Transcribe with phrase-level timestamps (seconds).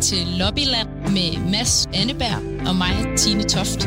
[0.00, 3.80] til Lobbyland med Mads Anneberg og mig, Tine Toft.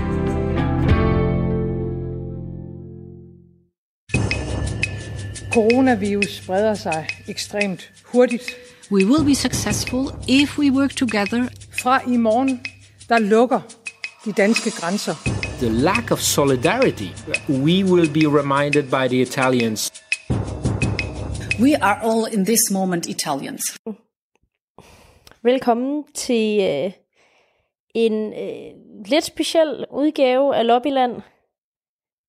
[5.53, 8.43] Coronavirus spreder sig ekstremt hurtigt.
[8.91, 11.47] We will be successful if we work together.
[11.81, 12.65] Fra i morgen,
[13.09, 13.61] der lukker
[14.25, 15.15] de danske grænser.
[15.59, 17.09] The lack of solidarity.
[17.49, 19.91] We will be reminded by the Italians.
[21.59, 23.63] We are all in this moment Italians.
[25.45, 26.91] Velkommen til øh,
[27.95, 31.21] en øh, lidt speciel udgave af Lobbyland.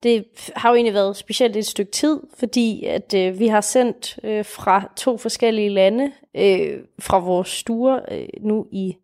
[0.02, 0.24] Det
[0.56, 4.44] har jo egentlig været specielt et stykke tid, fordi at øh, vi har sendt øh,
[4.44, 8.96] fra to forskellige lande øh, fra vores stuer øh, nu i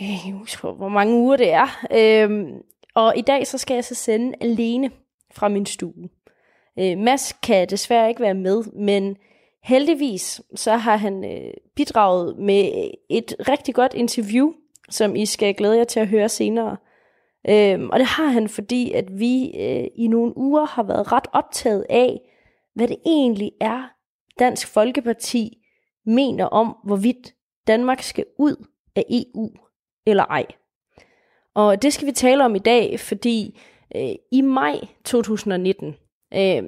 [0.00, 1.86] øh, jeg husker, hvor mange uger det er.
[1.92, 2.46] Øh,
[2.94, 4.90] og i dag så skal jeg så sende alene
[5.34, 6.08] fra min stue.
[6.78, 9.16] Øh, Mads kan desværre ikke være med, men
[9.66, 14.52] heldigvis så har han øh, bidraget med et rigtig godt interview,
[14.90, 16.76] som I skal glæde jer til at høre senere.
[17.48, 21.26] Øhm, og det har han, fordi at vi øh, i nogle uger har været ret
[21.32, 22.20] optaget af,
[22.74, 23.82] hvad det egentlig er,
[24.38, 25.58] Dansk Folkeparti
[26.06, 27.34] mener om, hvorvidt
[27.66, 29.50] Danmark skal ud af EU
[30.06, 30.46] eller ej.
[31.54, 33.60] Og det skal vi tale om i dag, fordi
[33.96, 35.96] øh, i maj 2019,
[36.34, 36.62] øh,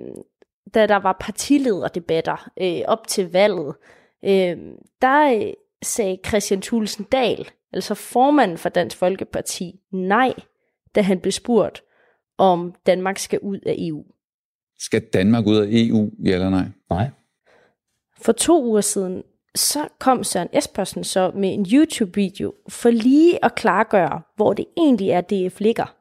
[0.74, 3.74] da der var partilederdebatter øh, op til valget,
[4.24, 4.56] øh,
[5.02, 5.52] der øh,
[5.82, 10.34] sagde Christian Thulesen Dahl, altså formanden for Dansk Folkeparti, nej,
[10.94, 11.82] da han blev spurgt,
[12.38, 14.04] om Danmark skal ud af EU.
[14.78, 16.64] Skal Danmark ud af EU, ja eller nej?
[16.90, 17.10] Nej.
[18.20, 19.22] For to uger siden,
[19.54, 25.08] så kom Søren Espersen så med en YouTube-video for lige at klargøre, hvor det egentlig
[25.08, 25.94] er, DF ligger.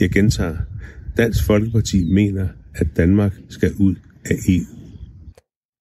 [0.00, 0.56] Jeg gentager.
[1.16, 2.48] Dansk Folkeparti mener,
[2.78, 4.64] at Danmark skal ud af EU.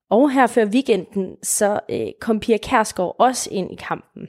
[0.10, 4.28] Og her før weekenden, så øh, kom Pia Kærsgaard også ind i kampen.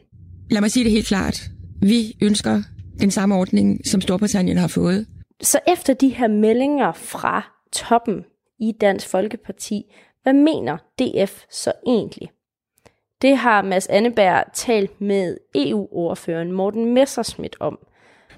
[0.50, 1.40] Lad mig sige det helt klart.
[1.82, 2.62] Vi ønsker
[3.00, 5.06] den samme ordning, som Storbritannien har fået.
[5.42, 8.24] Så efter de her meldinger fra toppen
[8.60, 9.82] i Dansk Folkeparti,
[10.22, 12.30] hvad mener DF så egentlig?
[13.22, 17.78] Det har Mads Anneberg talt med EU-ordføreren Morten Messerschmidt om.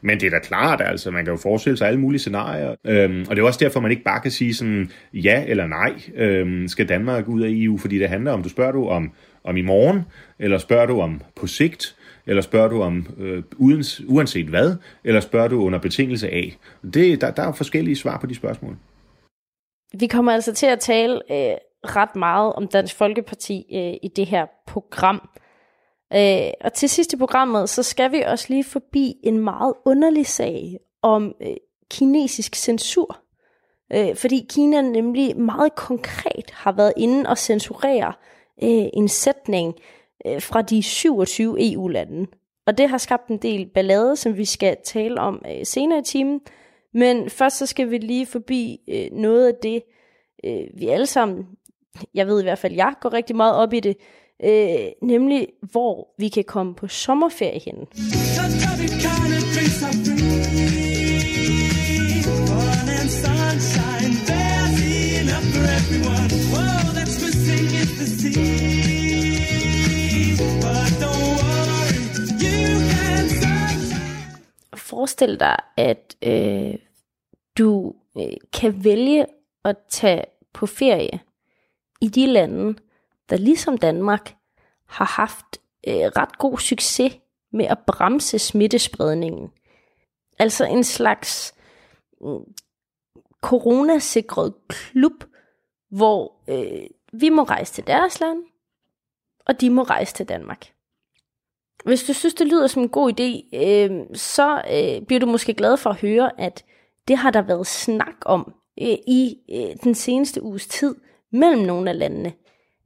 [0.02, 2.74] Men det er da klart, altså man kan jo forestille sig alle mulige scenarier.
[2.86, 5.92] Øhm, og det er også derfor, man ikke bare kan sige sådan ja eller nej,
[6.14, 9.12] øhm, skal Danmark ud af EU, fordi det handler om, du spørger du om,
[9.44, 10.00] om i morgen,
[10.38, 11.96] eller spørger du om på sigt,
[12.26, 16.56] eller spørger du om øh, uden, uanset hvad, eller spørger du under betingelse af.
[16.94, 18.76] Det, der, der er forskellige svar på de spørgsmål.
[19.98, 24.26] Vi kommer altså til at tale øh, ret meget om Dansk Folkeparti øh, i det
[24.26, 25.28] her program.
[26.14, 30.26] Øh, og til sidst i programmet, så skal vi også lige forbi en meget underlig
[30.26, 31.56] sag om øh,
[31.90, 33.20] kinesisk censur.
[33.92, 38.12] Øh, fordi Kina nemlig meget konkret har været inde og censurere
[38.62, 39.74] øh, en sætning
[40.26, 42.26] øh, fra de 27 EU-lande.
[42.66, 46.02] Og det har skabt en del ballade, som vi skal tale om øh, senere i
[46.02, 46.40] timen.
[46.94, 49.82] Men først så skal vi lige forbi øh, noget af det,
[50.44, 51.46] øh, vi alle sammen,
[52.14, 53.96] jeg ved i hvert fald, jeg går rigtig meget op i det,
[54.44, 57.86] øh, nemlig hvor vi kan komme på sommerferie hen.
[74.76, 76.74] Forestil dig, at øh,
[77.58, 79.26] du øh, kan vælge
[79.64, 81.20] at tage på ferie
[82.00, 82.74] i de lande,
[83.30, 84.34] der ligesom Danmark
[84.86, 87.18] har haft øh, ret god succes
[87.52, 89.50] med at bremse smittespredningen.
[90.38, 91.54] Altså en slags
[92.24, 92.40] øh,
[93.42, 95.24] coronasikret klub,
[95.90, 98.44] hvor øh, vi må rejse til deres land,
[99.46, 100.72] og de må rejse til Danmark.
[101.84, 105.54] Hvis du synes, det lyder som en god idé, øh, så øh, bliver du måske
[105.54, 106.64] glad for at høre, at
[107.08, 110.94] det har der været snak om øh, i øh, den seneste uges tid
[111.32, 112.32] mellem nogle af landene.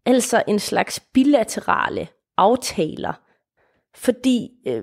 [0.07, 3.13] Altså en slags bilaterale aftaler.
[3.95, 4.83] Fordi øh,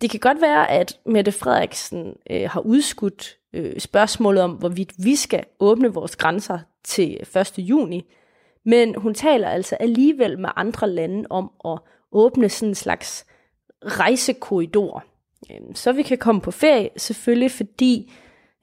[0.00, 5.16] det kan godt være, at Mette Frederiksen øh, har udskudt øh, spørgsmålet om, hvorvidt vi
[5.16, 7.54] skal åbne vores grænser til 1.
[7.58, 8.12] juni.
[8.64, 11.78] Men hun taler altså alligevel med andre lande om at
[12.12, 13.26] åbne sådan en slags
[13.84, 15.04] rejsekorridor.
[15.50, 18.12] Øh, så vi kan komme på ferie, selvfølgelig fordi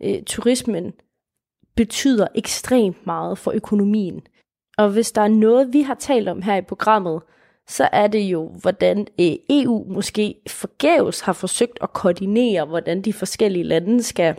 [0.03, 0.94] øh, turismen
[1.75, 4.21] betyder ekstremt meget for økonomien.
[4.77, 7.22] Og hvis der er noget, vi har talt om her i programmet,
[7.68, 13.13] så er det jo, hvordan øh, EU måske forgæves har forsøgt at koordinere, hvordan de
[13.13, 14.36] forskellige lande skal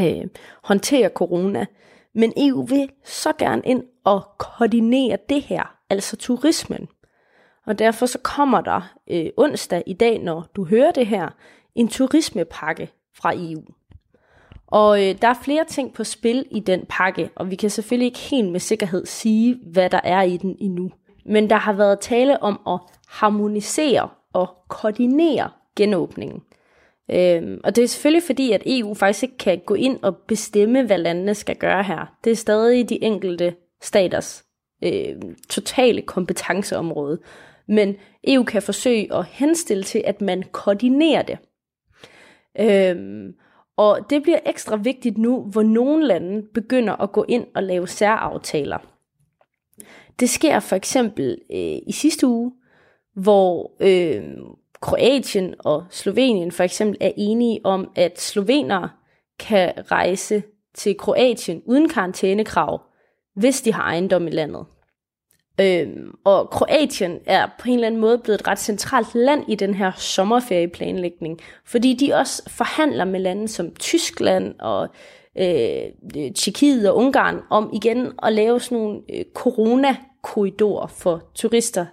[0.00, 0.24] øh,
[0.64, 1.66] håndtere corona.
[2.14, 6.88] Men EU vil så gerne ind og koordinere det her, altså turismen.
[7.66, 11.28] Og derfor så kommer der øh, onsdag i dag, når du hører det her,
[11.74, 13.62] en turismepakke fra EU.
[14.72, 18.06] Og øh, der er flere ting på spil i den pakke, og vi kan selvfølgelig
[18.06, 20.90] ikke helt med sikkerhed sige, hvad der er i den endnu.
[21.26, 22.78] Men der har været tale om at
[23.08, 26.42] harmonisere og koordinere genåbningen.
[27.10, 30.82] Øhm, og det er selvfølgelig fordi, at EU faktisk ikke kan gå ind og bestemme,
[30.82, 32.16] hvad landene skal gøre her.
[32.24, 34.44] Det er stadig de enkelte staters
[34.84, 35.14] øh,
[35.50, 37.18] totale kompetenceområde.
[37.68, 37.96] Men
[38.26, 41.38] EU kan forsøge at henstille til, at man koordinerer det.
[42.60, 43.34] Øhm,
[43.76, 47.88] og det bliver ekstra vigtigt nu, hvor nogle lande begynder at gå ind og lave
[47.88, 48.78] særaftaler.
[50.20, 52.52] Det sker for eksempel øh, i sidste uge,
[53.14, 54.22] hvor øh,
[54.80, 58.90] Kroatien og Slovenien for eksempel er enige om, at slovenere
[59.38, 60.42] kan rejse
[60.74, 62.82] til Kroatien uden karantænekrav,
[63.34, 64.66] hvis de har ejendom i landet.
[65.62, 69.54] Øhm, og Kroatien er på en eller anden måde blevet et ret centralt land i
[69.54, 74.88] den her sommerferieplanlægning, fordi de også forhandler med lande som Tyskland og
[75.38, 75.82] øh,
[76.16, 81.86] øh, Tjekkiet og Ungarn om igen at lave sådan nogle øh, corona-korridorer for turister.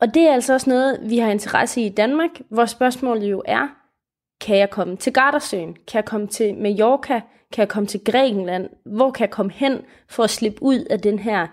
[0.00, 3.42] Og det er altså også noget, vi har interesse i i Danmark, hvor spørgsmålet jo
[3.46, 3.68] er,
[4.40, 5.76] kan jeg komme til Gardasøen?
[5.88, 7.20] Kan jeg komme til Mallorca?
[7.52, 8.68] Kan jeg komme til Grækenland?
[8.86, 11.46] Hvor kan jeg komme hen for at slippe ud af den her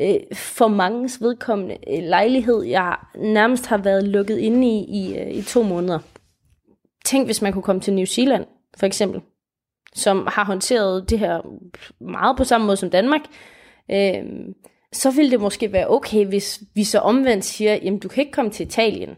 [0.00, 5.30] øh, for mangens vedkommende øh, lejlighed, jeg nærmest har været lukket inde i i, øh,
[5.30, 5.98] i to måneder.
[7.04, 8.44] Tænk, hvis man kunne komme til New Zealand,
[8.78, 9.20] for eksempel,
[9.94, 11.40] som har håndteret det her
[12.00, 13.20] meget på samme måde som Danmark.
[13.90, 14.24] Øh,
[14.92, 18.32] så ville det måske være okay, hvis vi så omvendt siger, jamen du kan ikke
[18.32, 19.10] komme til Italien.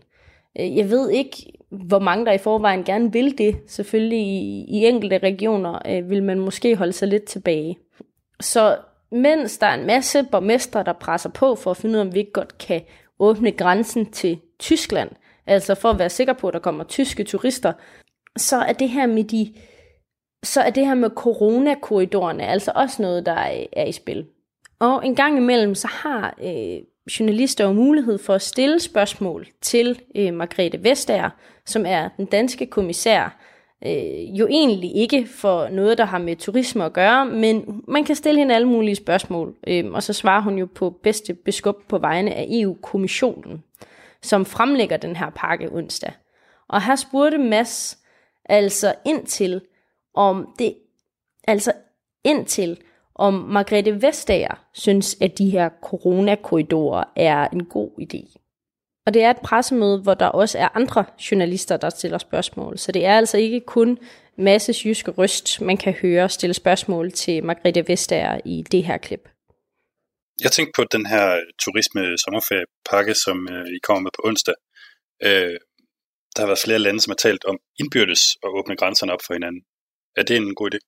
[0.61, 3.57] Øh, jeg ved ikke, hvor mange der i forvejen gerne vil det.
[3.67, 7.79] Selvfølgelig i, i enkelte regioner øh, vil man måske holde sig lidt tilbage.
[8.41, 8.77] Så
[9.11, 12.15] mens der er en masse borgmestre, der presser på for at finde ud af, om
[12.15, 12.83] vi ikke godt kan
[13.19, 15.11] åbne grænsen til Tyskland,
[15.47, 17.73] altså for at være sikker på, at der kommer tyske turister,
[18.37, 19.55] så er det her med de
[20.43, 23.33] så er det her med coronakorridorerne altså også noget, der
[23.73, 24.27] er, i spil.
[24.79, 26.83] Og en gang imellem, så har øh,
[27.21, 31.31] journalister jo mulighed for at stille spørgsmål til øh, Margrethe Vestager,
[31.67, 33.39] som er den danske kommissær
[33.87, 38.15] øh, jo egentlig ikke for noget, der har med turisme at gøre, men man kan
[38.15, 41.99] stille hende alle mulige spørgsmål, øh, og så svarer hun jo på bedste beskub på
[41.99, 43.63] vegne af EU-kommissionen,
[44.23, 46.13] som fremlægger den her pakke onsdag.
[46.69, 47.99] Og her spurgte Mads
[48.45, 49.61] altså ind til,
[50.15, 50.75] om det,
[51.49, 51.73] altså
[52.25, 52.79] ind til,
[53.15, 58.48] om Margrethe Vestager synes, at de her coronakorridorer er en god idé.
[59.09, 62.79] Og det er et pressemøde, hvor der også er andre journalister, der stiller spørgsmål.
[62.79, 63.99] Så det er altså ikke kun
[64.39, 69.29] masses jyske røst, man kan høre stille spørgsmål til Margrethe Vestager i det her klip.
[70.45, 74.55] Jeg tænkte på den her turisme sommerferiepakke, som øh, I kommer med på onsdag.
[75.23, 75.57] Øh,
[76.35, 79.33] der har været flere lande, som har talt om indbyrdes at åbne grænserne op for
[79.35, 79.63] hinanden.
[80.17, 80.79] Er det en god idé?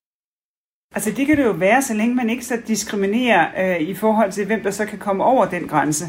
[0.94, 4.32] Altså det kan det jo være, så længe man ikke så diskriminerer øh, i forhold
[4.32, 6.04] til, hvem der så kan komme over den grænse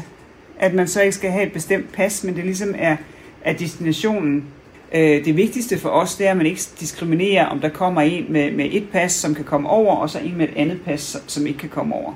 [0.62, 2.96] at man så ikke skal have et bestemt pas, men det ligesom er,
[3.44, 4.54] er destinationen.
[4.94, 8.32] Øh, det vigtigste for os, det er, at man ikke diskriminerer, om der kommer en
[8.32, 11.16] med, med et pas, som kan komme over, og så en med et andet pas,
[11.26, 12.12] som ikke kan komme over.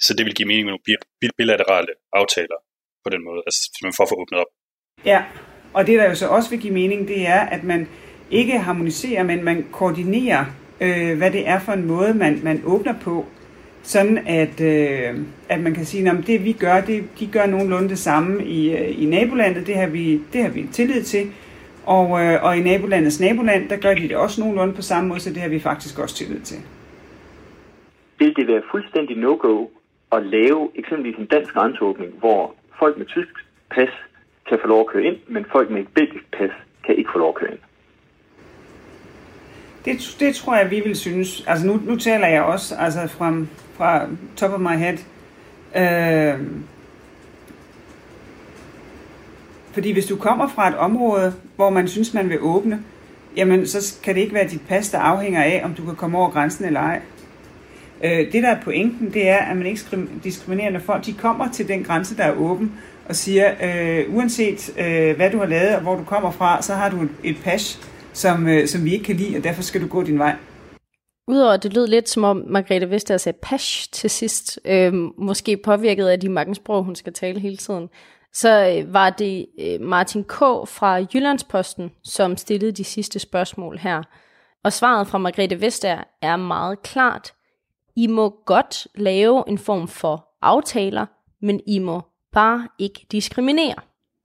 [0.00, 2.56] Så det vil give mening med nogle bilaterale aftaler
[3.04, 4.46] på den måde, altså man får for åbnet op?
[5.04, 5.22] Ja,
[5.72, 7.88] og det der jo så også vil give mening, det er, at man
[8.30, 10.44] ikke harmoniserer, men man koordinerer,
[10.80, 13.26] øh, hvad det er for en måde, man, man åbner på
[13.82, 17.88] sådan at, øh, at man kan sige, at det vi gør, det, de gør nogenlunde
[17.88, 21.32] det samme i, øh, i nabolandet, det har, vi, det har vi tillid til,
[21.86, 25.20] og, øh, og i nabolandets naboland, der gør de det også nogenlunde på samme måde,
[25.20, 26.58] så det har vi faktisk også tillid til.
[28.18, 29.66] Vil det være fuldstændig no-go
[30.12, 33.34] at lave eksempelvis en dansk grænseåbning, hvor folk med tysk
[33.70, 33.88] pas
[34.48, 36.50] kan få lov at køre ind, men folk med et belgisk pas
[36.86, 37.58] kan ikke få lov at køre ind?
[39.84, 41.44] Det, det tror jeg, vi vil synes.
[41.46, 43.44] Altså nu, nu taler jeg også altså fra,
[43.80, 44.06] fra
[44.36, 44.96] top of my head.
[45.76, 46.40] Øh,
[49.72, 52.82] fordi hvis du kommer fra et område, hvor man synes, man vil åbne,
[53.36, 56.18] jamen så kan det ikke være dit pas, der afhænger af, om du kan komme
[56.18, 57.00] over grænsen eller ej.
[58.04, 59.80] Øh, det der er pointen, det er, at man ikke
[60.24, 62.72] diskriminerer, når folk de kommer til den grænse, der er åben,
[63.08, 66.74] og siger, øh, uanset øh, hvad du har lavet og hvor du kommer fra, så
[66.74, 67.80] har du et, et pas,
[68.12, 70.34] som, øh, som vi ikke kan lide, og derfor skal du gå din vej.
[71.30, 75.56] Udover at det lød lidt som om Margrethe Vestager sagde pash til sidst, øh, måske
[75.56, 77.88] påvirket af de mange sprog, hun skal tale hele tiden,
[78.32, 80.34] så øh, var det øh, Martin K.
[80.68, 84.02] fra Jyllandsposten, som stillede de sidste spørgsmål her.
[84.64, 87.32] Og svaret fra Margrethe Vestager er meget klart.
[87.96, 91.06] I må godt lave en form for aftaler,
[91.42, 92.00] men I må
[92.32, 93.74] bare ikke diskriminere.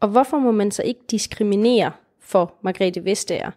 [0.02, 3.52] Og hvorfor må man så ikke diskriminere for Margrethe Vestager?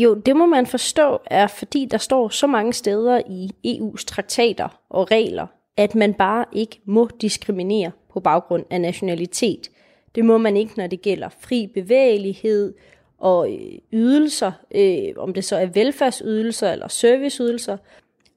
[0.00, 4.68] Jo, det må man forstå er, fordi der står så mange steder i EU's traktater
[4.90, 9.70] og regler, at man bare ikke må diskriminere på baggrund af nationalitet.
[10.14, 12.74] Det må man ikke, når det gælder fri bevægelighed
[13.18, 17.76] og øh, ydelser, øh, om det så er velfærdsydelser eller serviceydelser.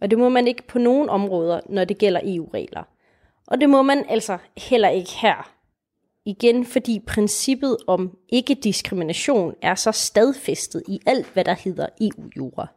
[0.01, 2.83] Og det må man ikke på nogen områder, når det gælder EU-regler.
[3.47, 5.51] Og det må man altså heller ikke her.
[6.25, 12.67] Igen fordi princippet om ikke-diskrimination er så stadfæstet i alt, hvad der hedder EU-jura.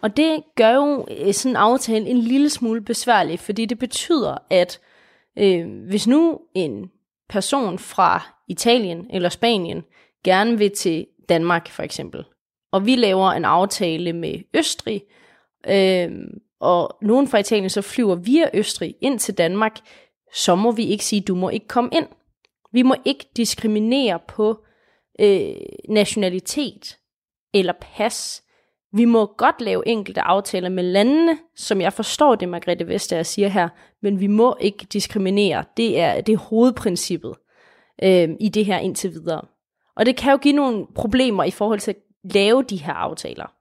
[0.00, 4.36] Og det gør jo øh, sådan en aftale en lille smule besværlig, fordi det betyder,
[4.50, 4.80] at
[5.38, 6.90] øh, hvis nu en
[7.28, 9.82] person fra Italien eller Spanien
[10.24, 12.24] gerne vil til Danmark for eksempel,
[12.72, 15.02] og vi laver en aftale med Østrig,
[15.68, 16.10] øh,
[16.60, 19.78] og nogen fra Italien så flyver via Østrig ind til Danmark,
[20.34, 22.06] så må vi ikke sige, du må ikke komme ind.
[22.72, 24.64] Vi må ikke diskriminere på
[25.20, 25.54] øh,
[25.88, 26.98] nationalitet
[27.54, 28.42] eller pas.
[28.92, 33.48] Vi må godt lave enkelte aftaler med landene, som jeg forstår det, Margrethe Vestager siger
[33.48, 33.68] her,
[34.02, 35.64] men vi må ikke diskriminere.
[35.76, 37.34] Det er, det er hovedprincippet
[38.02, 39.42] øh, i det her indtil videre.
[39.96, 41.96] Og det kan jo give nogle problemer i forhold til at
[42.34, 43.54] lave de her aftaler.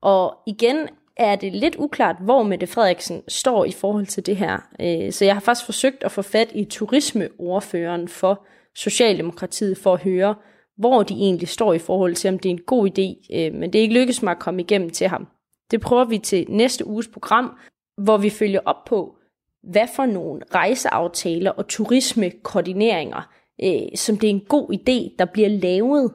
[0.00, 4.58] Og igen er det lidt uklart, hvor Mette Frederiksen står i forhold til det her.
[4.80, 10.02] Øh, så jeg har faktisk forsøgt at få fat i turismeordføreren for Socialdemokratiet for at
[10.02, 10.34] høre,
[10.76, 13.36] hvor de egentlig står i forhold til, om det er en god idé.
[13.36, 15.26] Øh, men det er ikke lykkedes mig at komme igennem til ham.
[15.70, 17.58] Det prøver vi til næste uges program,
[18.02, 19.16] hvor vi følger op på,
[19.62, 23.30] hvad for nogle rejseaftaler og turismekoordineringer,
[23.64, 26.12] øh, som det er en god idé, der bliver lavet.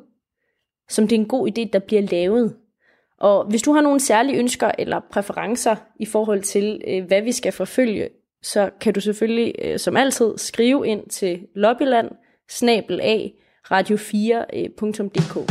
[0.89, 2.56] Som det er en god idé, der bliver lavet.
[3.22, 7.32] Og hvis du har nogle særlige ønsker eller præferencer i forhold til, øh, hvad vi
[7.32, 8.10] skal forfølge,
[8.44, 12.12] så kan du selvfølgelig øh, som altid skrive ind til lobbyland
[13.72, 15.38] radio4.dk.
[15.38, 15.46] Øh,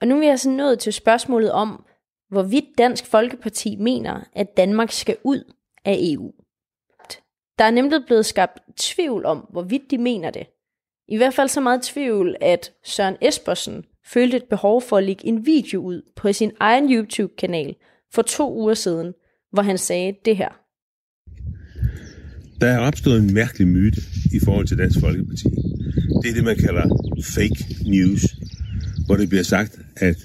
[0.00, 1.84] Og nu er vi altså nået til spørgsmålet om,
[2.28, 5.52] hvorvidt Dansk Folkeparti mener, at Danmark skal ud
[5.84, 6.32] af EU.
[7.58, 10.46] Der er nemlig blevet skabt tvivl om, hvorvidt de mener det.
[11.10, 15.26] I hvert fald så meget tvivl, at Søren Espersen følte et behov for at lægge
[15.26, 17.74] en video ud på sin egen YouTube-kanal
[18.14, 19.12] for to uger siden,
[19.52, 20.48] hvor han sagde det her.
[22.60, 24.00] Der er opstået en mærkelig myte
[24.32, 25.44] i forhold til Dansk Folkeparti.
[26.22, 26.82] Det er det, man kalder
[27.24, 28.26] fake news,
[29.06, 30.16] hvor det bliver sagt, at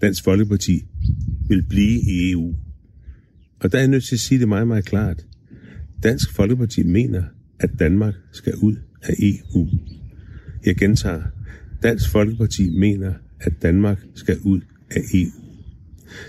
[0.00, 0.82] Dansk Folkeparti
[1.48, 2.54] vil blive i EU.
[3.60, 5.26] Og der er jeg nødt til at sige det meget, meget klart.
[6.02, 7.22] Dansk Folkeparti mener,
[7.60, 9.68] at Danmark skal ud af EU.
[10.66, 11.22] Jeg gentager.
[11.82, 15.30] Dansk Folkeparti mener, at Danmark skal ud af EU.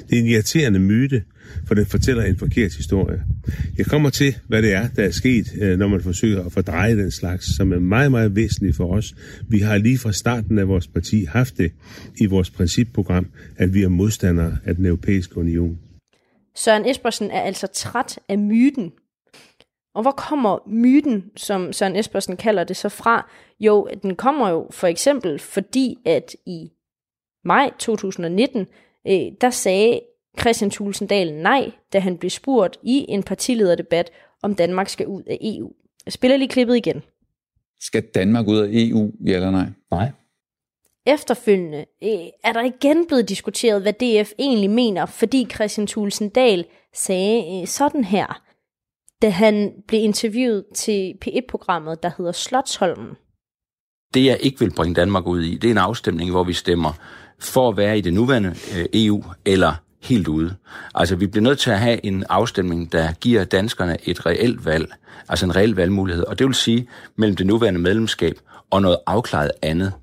[0.09, 1.23] Det er en irriterende myte,
[1.67, 3.23] for den fortæller en forkert historie.
[3.77, 6.97] Jeg kommer til, hvad det er, der er sket, øh, når man forsøger at fordreje
[6.97, 9.15] den slags, som er meget, meget væsentligt for os.
[9.47, 11.71] Vi har lige fra starten af vores parti haft det
[12.17, 15.79] i vores principprogram, at vi er modstandere af den europæiske union.
[16.55, 18.91] Søren Espersen er altså træt af myten.
[19.95, 23.29] Og hvor kommer myten, som Søren Espersen kalder det, så fra?
[23.59, 26.71] Jo, den kommer jo for eksempel fordi, at i
[27.45, 28.67] maj 2019,
[29.07, 30.00] øh, der sagde
[30.39, 35.38] Christian Tulsendal nej, da han blev spurgt i en partilederdebat, om Danmark skal ud af
[35.41, 35.71] EU.
[36.05, 37.03] Jeg spiller lige klippet igen.
[37.79, 39.65] Skal Danmark ud af EU, ja eller nej?
[39.91, 40.12] Nej.
[41.05, 47.62] Efterfølgende øh, er der igen blevet diskuteret, hvad DF egentlig mener, fordi Christian Tulsendal sagde
[47.62, 48.41] øh, sådan her,
[49.24, 53.10] da han blev interviewet til P1-programmet, der hedder Slotsholmen.
[54.13, 56.94] Det jeg ikke vil bringe Danmark ud i, det er en afstemning, hvor vi stemmer
[57.39, 60.56] for at være i det nuværende øh, EU, eller helt ude.
[60.96, 64.92] Altså, vi bliver nødt til at have en afstemning, der giver danskerne et reelt valg,
[65.30, 68.39] altså en reel valgmulighed, og det vil sige mellem det nuværende medlemskab
[68.70, 69.94] og noget afklaret andet.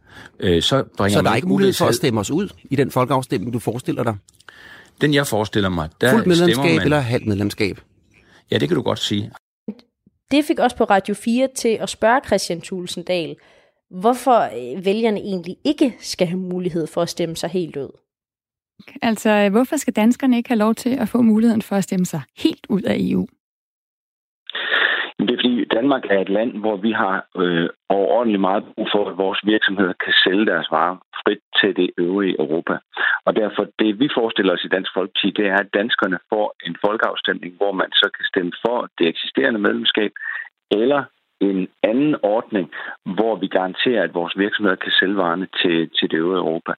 [0.41, 2.91] Øh, så, bringer så der er ikke mulighed for at stemme os ud i den
[2.91, 4.17] folkeafstemning, du forestiller dig?
[5.00, 6.83] Den, jeg forestiller mig, der Fuldt medlemskab man...
[6.83, 7.81] eller halvt medlemskab?
[8.50, 9.30] Ja, det kan du godt sige.
[10.30, 13.37] Det fik også på Radio 4 til at spørge Christian Tulsendal,
[13.90, 17.99] hvorfor øh, vælgerne egentlig ikke skal have mulighed for at stemme sig helt ud.
[19.02, 22.23] Altså, hvorfor skal danskerne ikke have lov til at få muligheden for at stemme sig
[22.37, 23.26] helt ud af EU?
[25.64, 29.93] Danmark er et land, hvor vi har øh, overordentligt meget brug for, at vores virksomheder
[30.05, 32.75] kan sælge deres varer frit til det øvrige Europa.
[33.26, 36.76] Og derfor det, vi forestiller os i Dansk Folkeparti, det er, at danskerne får en
[36.85, 40.12] folkeafstemning, hvor man så kan stemme for det eksisterende medlemskab,
[40.71, 41.02] eller
[41.40, 42.71] en anden ordning,
[43.17, 46.73] hvor vi garanterer, at vores virksomheder kan sælge varerne til, til det øvrige Europa.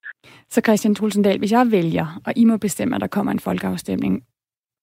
[0.49, 4.25] Så Christian Tulsendal, hvis jeg vælger, og I må bestemme, at der kommer en folkeafstemning,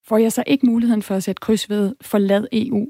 [0.07, 2.87] får jeg så ikke muligheden for at sætte kryds ved forlad EU?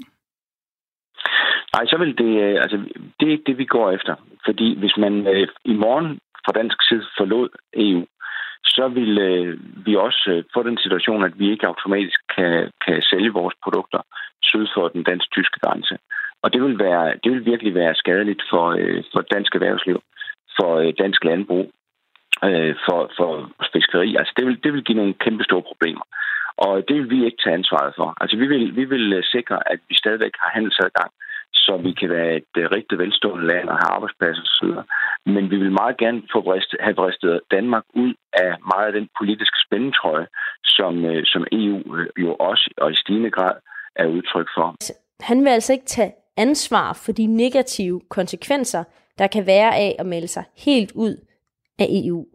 [1.74, 2.78] Nej, så vil det, øh, altså,
[3.20, 4.16] det er ikke det, vi går efter.
[4.46, 8.06] Fordi hvis man øh, i morgen fra dansk side forlod EU,
[8.64, 13.02] så vil øh, vi også øh, få den situation, at vi ikke automatisk kan, kan
[13.02, 14.02] sælge vores produkter
[14.44, 15.98] syd for den dansk-tyske grænse.
[16.44, 20.02] Og det vil, være, det vil virkelig være skadeligt for, øh, for dansk erhvervsliv,
[20.58, 21.72] for øh, dansk landbrug,
[22.44, 24.16] øh, for, for fiskeri.
[24.20, 26.06] Altså det vil, det vil give nogle kæmpe store problemer.
[26.58, 28.18] Og det vil vi ikke tage ansvaret for.
[28.22, 31.12] Altså vi vil, vi vil øh, sikre, at vi stadigvæk har handelsadgang,
[31.53, 34.70] så vi kan være et øh, rigtig velstående land og have arbejdspladser osv.
[35.34, 39.08] Men vi vil meget gerne få brist, have bristet Danmark ud af meget af den
[39.20, 40.27] politiske spændetrøje,
[40.63, 43.56] som, øh, som EU øh, jo også og i stigende grad
[43.96, 44.75] er udtryk for.
[45.20, 48.84] Han vil altså ikke tage ansvar for de negative konsekvenser,
[49.18, 51.15] der kan være af at melde sig helt ud
[51.79, 52.25] af EU.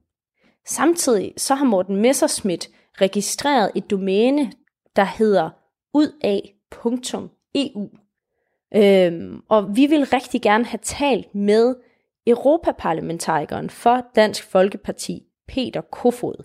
[0.66, 2.68] Samtidig så har Morten Messerschmidt
[3.00, 4.52] registreret et domæne,
[4.97, 5.50] der hedder
[5.94, 7.88] udaf.eu.
[8.76, 11.75] Øhm, og vi vil rigtig gerne have talt med
[12.26, 16.45] Europaparlamentarikeren for Dansk Folkeparti, Peter Kofod.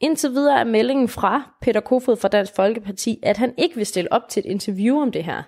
[0.00, 4.12] Indtil videre er meldingen fra Peter Kofod fra Dansk Folkeparti, at han ikke vil stille
[4.12, 5.42] op til et interview om det her.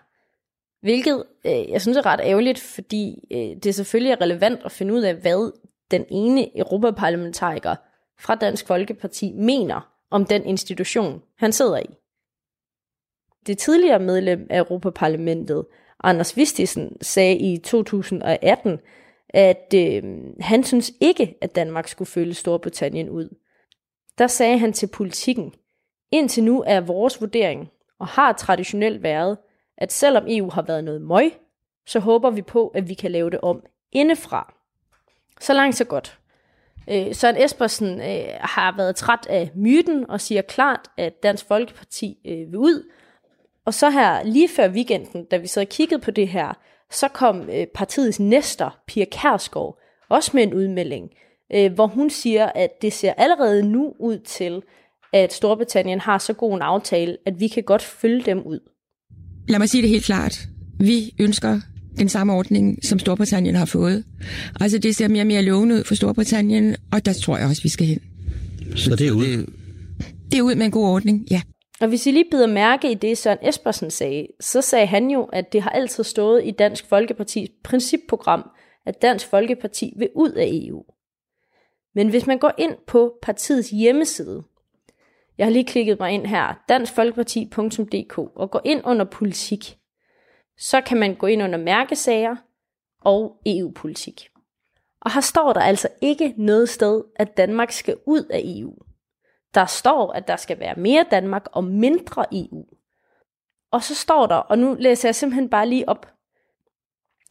[0.81, 4.95] Hvilket øh, jeg synes er ret ærgerligt, fordi øh, det selvfølgelig er relevant at finde
[4.95, 5.53] ud af, hvad
[5.91, 7.77] den ene europaparlamentariker
[8.21, 11.87] fra Dansk Folkeparti mener om den institution, han sidder i.
[13.47, 15.65] Det tidligere medlem af Europaparlamentet,
[16.05, 18.79] Anders Vistisen, sagde i 2018,
[19.29, 20.03] at øh,
[20.41, 23.37] han synes ikke, at Danmark skulle følge Storbritannien ud.
[24.19, 25.53] Der sagde han til politikken,
[26.11, 27.69] indtil nu er vores vurdering,
[27.99, 29.39] og har traditionelt været,
[29.77, 31.33] at selvom EU har været noget møg,
[31.87, 34.55] så håber vi på, at vi kan lave det om indefra.
[35.41, 36.19] Så langt så godt.
[36.91, 42.19] Øh, Søren Espersen øh, har været træt af myten og siger klart, at Dansk Folkeparti
[42.27, 42.91] øh, vil ud.
[43.69, 46.59] Og så her lige før weekenden, da vi så kiggede på det her,
[46.91, 49.79] så kom øh, partiets næster, Pia Kærsgaard,
[50.11, 51.11] også med en udmelding,
[51.55, 54.63] øh, hvor hun siger, at det ser allerede nu ud til,
[55.13, 58.61] at Storbritannien har så god en aftale, at vi kan godt følge dem ud.
[59.49, 60.39] Lad mig sige det helt klart.
[60.81, 61.61] Vi ønsker
[61.99, 64.05] den samme ordning, som Storbritannien har fået.
[64.61, 67.63] Altså det ser mere og mere lovende ud for Storbritannien, og der tror jeg også,
[67.63, 68.01] vi skal hen.
[68.77, 69.47] Så det er ud?
[70.31, 71.41] Det er ud med en god ordning, ja.
[71.81, 75.25] Og hvis I lige bider mærke i det, Søren Espersen sagde, så sagde han jo,
[75.25, 78.51] at det har altid stået i Dansk Folkepartis principprogram,
[78.87, 80.85] at Dansk Folkeparti vil ud af EU.
[81.95, 84.43] Men hvis man går ind på partiets hjemmeside,
[85.39, 89.79] jeg har lige klikket mig ind her, danskfolkeparti.dk, og går ind under politik,
[90.59, 92.37] så kan man gå ind under mærkesager
[93.01, 94.29] og EU-politik.
[95.01, 98.75] Og her står der altså ikke noget sted, at Danmark skal ud af EU.
[99.55, 102.65] Der står, at der skal være mere Danmark og mindre EU.
[103.71, 106.07] Og så står der, og nu læser jeg simpelthen bare lige op.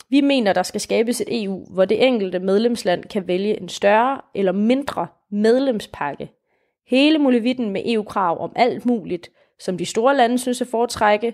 [0.10, 4.22] Vi mener, der skal skabes et EU, hvor det enkelte medlemsland kan vælge en større
[4.36, 6.32] eller mindre medlemspakke.
[6.88, 11.34] Hele muligheden med EU-krav om alt muligt, som de store lande synes at foretrække,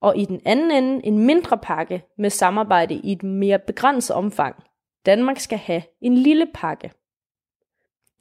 [0.00, 4.56] og i den anden ende en mindre pakke med samarbejde i et mere begrænset omfang.
[5.06, 6.92] Danmark skal have en lille pakke.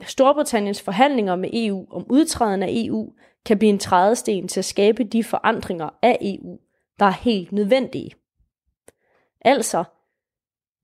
[0.02, 3.14] Storbritanniens forhandlinger med EU om udtræden af EU
[3.46, 6.60] kan blive en trædesten til at skabe de forandringer af EU,
[7.00, 8.12] der er helt nødvendige.
[9.42, 9.84] Altså,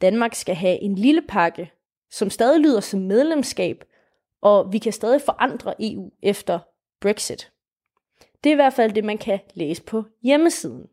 [0.02, 1.72] Danmark skal have en lille pakke,
[2.12, 3.84] som stadig lyder som medlemskab,
[4.42, 6.60] og vi kan stadig forandre EU efter
[7.02, 7.52] Brexit.
[8.44, 10.88] Det er i hvert fald det, man kan læse på hjemmesiden.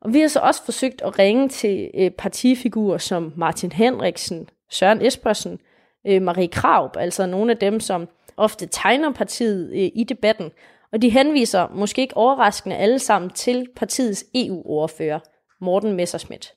[0.00, 5.06] Og vi har så også forsøgt at ringe til øh, partifigurer som Martin Henriksen, Søren
[5.06, 5.58] Espersen,
[6.06, 10.50] øh, Marie Kraup, altså nogle af dem, som ofte tegner partiet øh, i debatten.
[10.92, 15.18] Og de henviser måske ikke overraskende alle sammen til partiets EU-ordfører,
[15.60, 16.54] Morten Messerschmidt.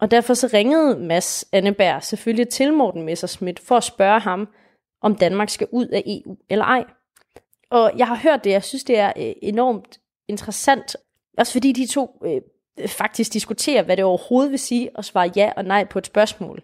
[0.00, 4.48] Og derfor så ringede Mads Anneberg selvfølgelig til Morten Messerschmidt for at spørge ham,
[5.02, 6.84] om Danmark skal ud af EU eller ej.
[7.70, 10.96] Og jeg har hørt det, jeg synes, det er øh, enormt interessant,
[11.38, 15.52] også fordi de to øh, faktisk diskuterer, hvad det overhovedet vil sige at svare ja
[15.56, 16.62] og nej på et spørgsmål.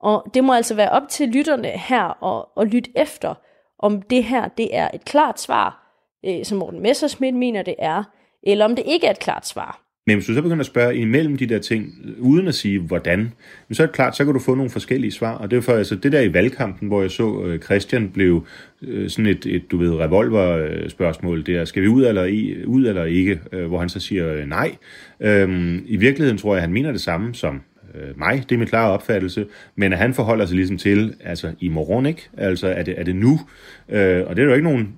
[0.00, 3.34] Og det må altså være op til lytterne her at, at lytte efter,
[3.78, 5.86] om det her det er et klart svar,
[6.26, 8.02] øh, som Morten Messersmith mener det er,
[8.42, 9.86] eller om det ikke er et klart svar.
[10.08, 13.32] Men hvis du så begynder at spørge imellem de der ting, uden at sige hvordan,
[13.72, 15.34] så er det klart, så kan du få nogle forskellige svar.
[15.34, 18.46] Og det er for altså det der i valgkampen, hvor jeg så øh, Christian blev
[18.82, 23.04] øh, sådan et, et du ved, revolver-spørgsmål der, skal vi ud eller, i, ud eller
[23.04, 24.76] ikke, øh, hvor han så siger nej.
[25.20, 27.60] Øhm, I virkeligheden tror jeg, at han mener det samme som
[27.94, 29.46] Øh, mig, det er min klare opfattelse,
[29.76, 32.28] men at han forholder sig ligesom til, altså i morgen, ikke?
[32.36, 33.40] Altså er det, er det nu?
[33.88, 34.94] Øh, og det er jo ikke nogen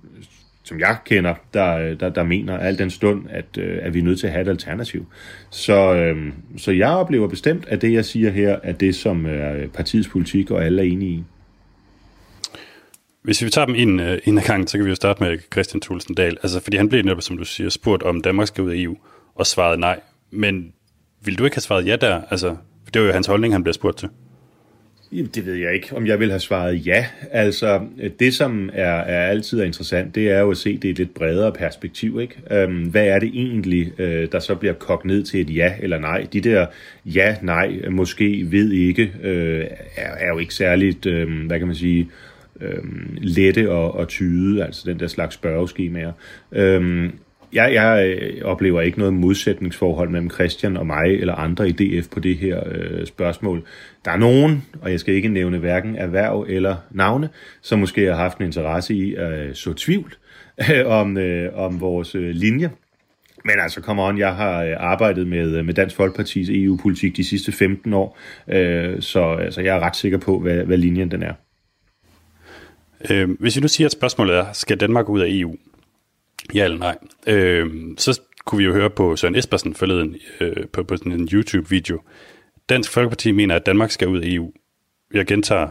[0.68, 4.02] som jeg kender, der, der, der mener al den stund, at, øh, at vi er
[4.02, 5.06] nødt til at have et alternativ.
[5.50, 9.68] Så, øh, så jeg oplever bestemt, at det, jeg siger her, er det, som er
[9.74, 11.24] partiets politik, og alle er enige i.
[13.22, 15.38] Hvis vi tager dem ind, øh, en af gangen, så kan vi jo starte med
[15.52, 16.36] Christian Thulsen Dahl.
[16.42, 18.96] Altså, fordi han blev netop, som du siger, spurgt om Danmark skal ud af EU,
[19.34, 20.00] og svarede nej.
[20.30, 20.72] Men
[21.24, 22.20] vil du ikke have svaret ja der?
[22.30, 22.56] Altså,
[22.88, 24.08] for det var jo hans holdning, han blev spurgt til.
[25.34, 27.06] Det ved jeg ikke, om jeg vil have svaret ja.
[27.30, 27.80] Altså,
[28.18, 30.98] det som er, er altid er interessant, det er jo at se det i et
[30.98, 32.20] lidt bredere perspektiv.
[32.20, 32.62] Ikke?
[32.62, 35.98] Øhm, hvad er det egentlig, øh, der så bliver kogt ned til et ja eller
[35.98, 36.26] nej?
[36.32, 36.66] De der
[37.04, 39.64] ja, nej, måske, ved ikke, øh,
[39.96, 42.08] er, er jo ikke særligt, øh, hvad kan man sige,
[42.60, 42.82] øh,
[43.16, 46.12] lette at, at tyde, altså den der slags spørgeskemaer.
[46.52, 47.10] Øh,
[47.52, 52.08] jeg, jeg øh, oplever ikke noget modsætningsforhold mellem Christian og mig eller andre i DF
[52.08, 53.66] på det her øh, spørgsmål.
[54.04, 57.28] Der er nogen, og jeg skal ikke nævne hverken erhverv eller navne,
[57.62, 60.14] som måske har haft en interesse i at øh, så tvivl
[60.70, 62.70] øh, om, øh, om vores øh, linje.
[63.44, 67.24] Men altså, come on, jeg har øh, arbejdet med, øh, med Dansk Folkepartis EU-politik de
[67.24, 71.22] sidste 15 år, øh, så altså, jeg er ret sikker på, hvad, hvad linjen den
[71.22, 71.32] er.
[73.10, 75.56] Øh, hvis vi nu siger, at spørgsmålet er, skal Danmark ud af EU?
[76.54, 76.96] Ja eller nej?
[77.26, 77.66] Øh,
[77.98, 82.00] så kunne vi jo høre på Søren Espersen forleden øh, på, på sådan en YouTube-video.
[82.68, 84.52] Dansk Folkeparti mener, at Danmark skal ud af EU.
[85.14, 85.68] Jeg gentager,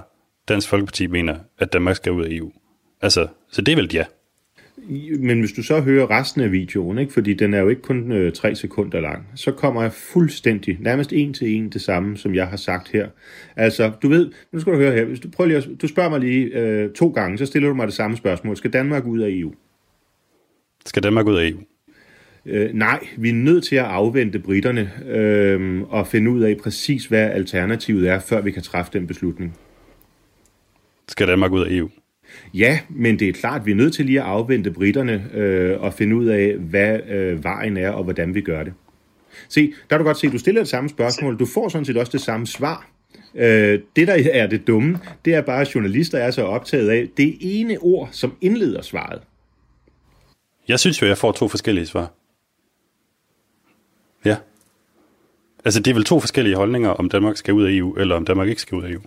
[0.47, 2.51] Dansk Folkeparti mener, at Danmark skal ud af EU.
[3.01, 4.03] Altså, så det er vel ja.
[5.19, 8.11] Men hvis du så hører resten af videoen, ikke, fordi den er jo ikke kun
[8.11, 12.35] øh, tre sekunder lang, så kommer jeg fuldstændig, nærmest en til en det samme, som
[12.35, 13.07] jeg har sagt her.
[13.55, 16.19] Altså, du ved, nu skal du høre her, hvis du, prøver lige, du spørger mig
[16.19, 18.57] lige øh, to gange, så stiller du mig det samme spørgsmål.
[18.57, 19.53] Skal Danmark ud af EU?
[20.87, 21.59] Skal Danmark ud af EU?
[22.45, 27.05] Øh, nej, vi er nødt til at afvente britterne øh, og finde ud af præcis,
[27.05, 29.57] hvad alternativet er, før vi kan træffe den beslutning.
[31.07, 31.89] Skal Danmark ud af EU?
[32.53, 35.81] Ja, men det er klart, at vi er nødt til lige at afvente britterne øh,
[35.81, 38.73] og finde ud af, hvad øh, vejen er og hvordan vi gør det.
[39.49, 41.39] Se, der kan du godt se, at du stiller det samme spørgsmål.
[41.39, 42.89] Du får sådan set også det samme svar.
[43.35, 47.07] Øh, det, der er det dumme, det er bare, at journalister er så optaget af
[47.17, 49.21] det ene ord, som indleder svaret.
[50.67, 52.13] Jeg synes jo, jeg får to forskellige svar.
[54.25, 54.37] Ja.
[55.65, 58.25] Altså, det er vel to forskellige holdninger, om Danmark skal ud af EU, eller om
[58.25, 59.01] Danmark ikke skal ud af EU.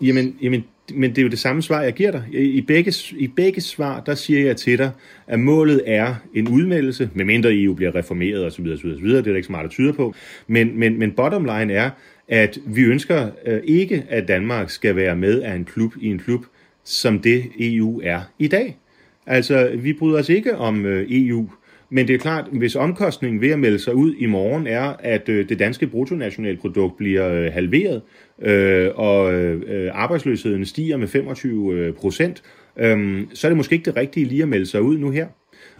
[0.00, 2.24] Jamen, jamen men det er jo det samme svar, jeg giver dig.
[2.32, 4.90] I begge, I begge svar, der siger jeg til dig,
[5.26, 8.66] at målet er en udmeldelse, medmindre EU bliver reformeret osv.
[8.66, 9.08] osv., osv.
[9.08, 10.14] Det er der ikke så meget, der tyder på.
[10.46, 11.90] Men, men, men bottom line er,
[12.28, 16.18] at vi ønsker øh, ikke, at Danmark skal være med af en klub i en
[16.18, 16.44] klub,
[16.84, 18.78] som det EU er i dag.
[19.26, 21.48] Altså, vi bryder os ikke om øh, EU,
[21.90, 25.28] men det er klart, hvis omkostningen ved at melde sig ud i morgen er, at
[25.28, 28.02] øh, det danske bruttonationalprodukt bliver øh, halveret,
[28.42, 32.42] øh, og øh, arbejdsløsheden stiger med 25 øh, procent,
[32.78, 35.26] øh, så er det måske ikke det rigtige lige at melde sig ud nu her.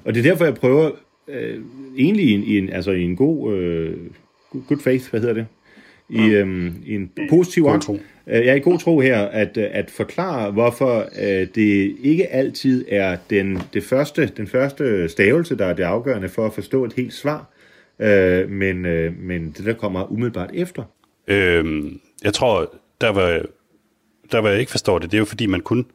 [0.04, 0.90] Og det er derfor, jeg prøver
[1.28, 1.61] øh,
[1.96, 3.96] egentlig i en, i en, altså i en god øh,
[4.68, 5.46] good faith, hvad hedder det?
[6.10, 8.00] I, øh, i en positiv ånd.
[8.26, 13.16] Jeg er i god tro her at, at forklare, hvorfor øh, det ikke altid er
[13.30, 17.12] den, det første, den første stavelse, der er det afgørende for at forstå et helt
[17.12, 17.50] svar,
[17.98, 20.82] øh, men, øh, men det, der kommer umiddelbart efter.
[21.28, 23.42] Øhm, jeg tror, der var,
[24.32, 25.86] der var jeg ikke forstår det, det er jo fordi, man kun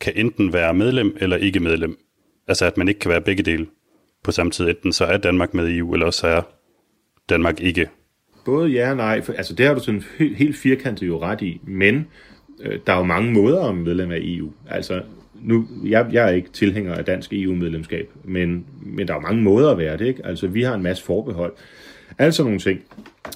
[0.00, 1.98] kan enten være medlem eller ikke medlem.
[2.48, 3.66] Altså at man ikke kan være begge dele
[4.24, 4.68] på samme tid.
[4.68, 6.42] Enten så er Danmark med i EU, eller også er
[7.28, 7.88] Danmark ikke
[8.44, 9.20] Både ja og nej.
[9.20, 11.60] For, altså det har du sådan helt, helt firkantet jo ret i.
[11.64, 12.06] Men
[12.60, 14.50] øh, der er jo mange måder at medlem af EU.
[14.68, 15.02] Altså
[15.42, 19.42] nu, jeg, jeg er ikke tilhænger af dansk EU-medlemskab, men, men der er jo mange
[19.42, 20.06] måder at være det.
[20.06, 20.26] Ikke?
[20.26, 21.52] Altså vi har en masse forbehold.
[22.18, 22.80] Altså nogle ting.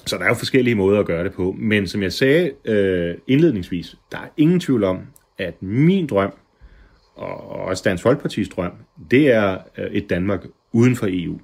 [0.05, 1.55] Så der er jo forskellige måder at gøre det på.
[1.57, 4.99] Men som jeg sagde øh, indledningsvis, der er ingen tvivl om,
[5.37, 6.33] at min drøm,
[7.15, 8.71] og også Dansk Folkepartis drøm,
[9.11, 11.39] det er øh, et Danmark uden for EU.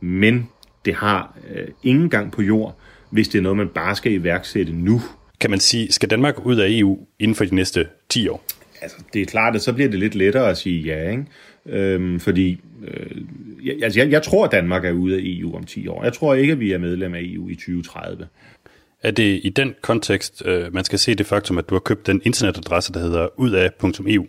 [0.00, 0.48] Men
[0.84, 2.76] det har øh, ingen gang på jord,
[3.10, 5.00] hvis det er noget, man bare skal iværksætte nu.
[5.40, 8.44] Kan man sige, skal Danmark ud af EU inden for de næste 10 år?
[8.82, 11.24] Altså, det er klart, at så bliver det lidt lettere at sige ja, ikke?
[11.66, 13.16] Øhm, fordi øh,
[13.64, 16.04] jeg, altså jeg, jeg tror, at Danmark er ude af EU om 10 år.
[16.04, 18.26] Jeg tror ikke, at vi er medlem af EU i 2030.
[19.02, 22.06] Er det i den kontekst, øh, man skal se det faktum, at du har købt
[22.06, 24.26] den internetadresse, der hedder udaf.eu?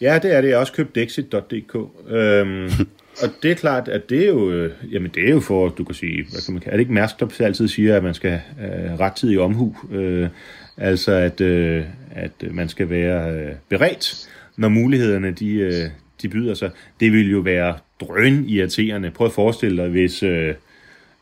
[0.00, 0.48] Ja, det er det.
[0.48, 1.76] Jeg har også købt Dexit.dk.
[2.08, 2.70] Øhm,
[3.22, 5.84] og det er klart, at det er jo, øh, jamen det er jo for, du
[5.84, 8.40] kan sige, hvad kan man, er det ikke Mærsk, der altid siger, at man skal
[8.60, 10.28] øh, rettidig omhu, øh,
[10.76, 15.90] altså at, øh, at man skal være øh, beredt, når mulighederne de, øh,
[16.22, 16.70] de byder sig.
[17.00, 19.10] Det vil jo være drøn irriterende.
[19.10, 20.54] Prøv at forestille dig, hvis, øh,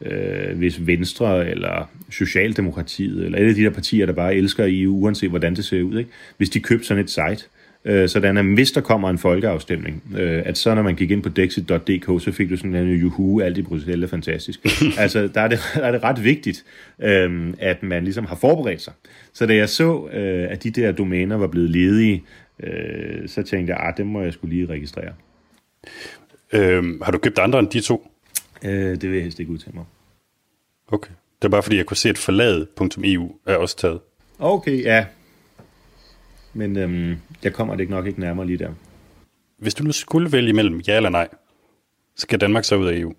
[0.03, 5.31] øh, hvis Venstre eller Socialdemokratiet, eller alle de der partier, der bare elsker EU, uanset
[5.31, 6.11] hvordan det ser ud, ikke?
[6.37, 7.49] hvis de købte sådan et site,
[7.89, 11.23] øh, sådan at hvis der kommer en folkeafstemning, øh, at så når man gik ind
[11.23, 14.61] på dexit.dk, så fik du sådan en juhu, alt i Bruxelles er fantastisk.
[14.99, 16.65] altså, der er, det, der er det ret vigtigt,
[17.03, 18.93] øh, at man ligesom har forberedt sig.
[19.33, 22.25] Så da jeg så, øh, at de der domæner var blevet ledige,
[22.63, 25.13] øh, så tænkte jeg, at ah, dem må jeg skulle lige registrere.
[26.53, 28.11] Øhm, har du købt andre end de to?
[28.65, 29.85] Øh, det vil jeg helst ikke udtale mig.
[30.89, 31.11] Okay.
[31.43, 34.01] Det er bare fordi, jeg kunne se, at forladet.eu er også taget.
[34.39, 35.05] Okay, ja.
[36.59, 38.71] Men øhm, jeg kommer det nok ikke nærmere lige der.
[39.59, 41.29] Hvis du nu skulle vælge mellem ja eller nej,
[42.17, 43.15] skal Danmark så ud af EU?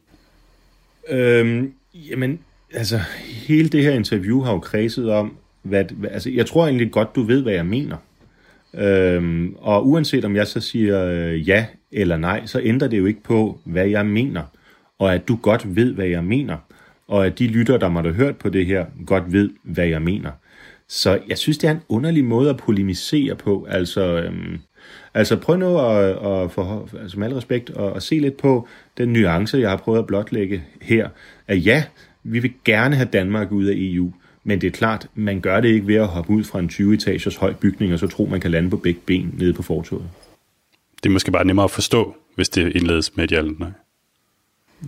[1.09, 2.39] Øhm, jamen,
[2.73, 2.99] altså,
[3.47, 7.23] hele det her interview har jo kredset om, hvad, altså, jeg tror egentlig godt, du
[7.23, 7.97] ved, hvad jeg mener.
[8.73, 13.05] Øhm, og uanset om jeg så siger øh, ja eller nej, så ændrer det jo
[13.05, 14.43] ikke på, hvad jeg mener.
[14.99, 16.57] Og at du godt ved, hvad jeg mener.
[17.07, 20.01] Og at de lytter, der måtte have hørt på det her, godt ved, hvad jeg
[20.01, 20.31] mener.
[20.89, 23.67] Så jeg synes, det er en underlig måde at polemisere på.
[23.69, 24.59] Altså, øhm,
[25.13, 28.67] altså prøv nu at, at for, altså med al respekt at, at se lidt på
[28.97, 31.09] den nuance, jeg har prøvet at blotlægge her.
[31.47, 31.83] At ja,
[32.23, 35.69] vi vil gerne have Danmark ud af EU, men det er klart, man gør det
[35.69, 38.51] ikke ved at hoppe ud fra en 20-etagers høj bygning, og så tro, man kan
[38.51, 40.09] lande på begge ben nede på fortoget.
[41.03, 43.71] Det er måske bare nemmere at forstå, hvis det indledes med et ja nej.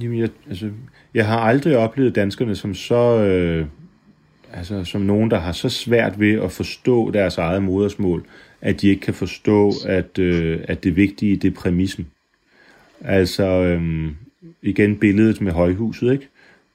[0.02, 0.70] Jamen, jeg, altså,
[1.14, 3.24] jeg har aldrig oplevet danskerne som så...
[3.24, 3.66] Øh,
[4.54, 8.26] altså, som nogen, der har så svært ved at forstå deres eget modersmål,
[8.62, 12.08] at de ikke kan forstå, at, øh, at det vigtige, det er præmissen.
[13.02, 14.12] Altså, øh,
[14.62, 16.28] igen billedet med højhuset, ikke?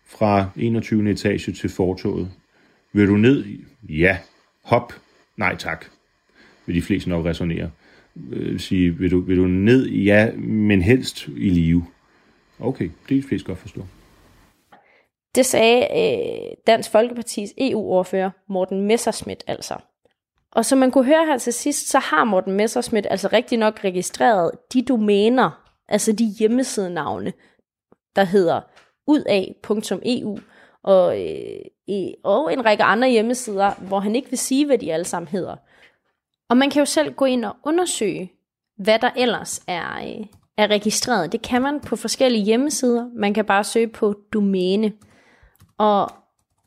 [0.06, 1.10] Fra 21.
[1.10, 2.30] etage til fortoget.
[2.92, 3.44] Vil du ned?
[3.88, 4.18] Ja.
[4.64, 4.92] Hop?
[5.36, 5.84] Nej tak.
[6.66, 7.70] Vil de fleste nok resonere.
[8.32, 9.88] Øh, sige, vil du, vil du ned?
[9.88, 11.86] Ja, men helst i live.
[12.58, 13.86] Okay, det er de fleste godt forstå.
[15.36, 19.76] Det sagde øh, Dansk Folkepartis EU-ordfører Morten Messerschmidt altså.
[20.52, 23.84] Og som man kunne høre her til sidst, så har Morten Messerschmidt altså rigtig nok
[23.84, 27.32] registreret de domæner, altså de hjemmesidenavne,
[28.16, 28.60] der hedder
[29.06, 30.38] udaf.eu
[30.82, 35.04] og, øh, og en række andre hjemmesider, hvor han ikke vil sige, hvad de alle
[35.04, 35.56] sammen hedder.
[36.48, 38.32] Og man kan jo selv gå ind og undersøge,
[38.78, 40.26] hvad der ellers er, øh,
[40.58, 41.32] er registreret.
[41.32, 43.08] Det kan man på forskellige hjemmesider.
[43.14, 44.92] Man kan bare søge på domæne.
[45.78, 46.10] Og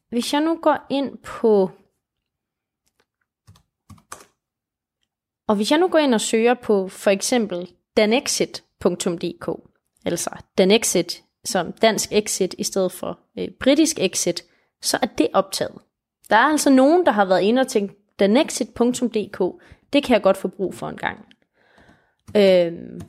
[0.09, 1.71] hvis jeg nu går ind på...
[5.47, 9.49] Og hvis jeg nu går ind og søger på for eksempel danexit.dk,
[10.05, 14.43] altså danexit som dansk exit i stedet for øh, britisk exit,
[14.81, 15.81] så er det optaget.
[16.29, 20.37] Der er altså nogen, der har været inde og tænkt, danexit.dk, det kan jeg godt
[20.37, 21.25] få brug for en gang.
[22.37, 23.01] Øhm.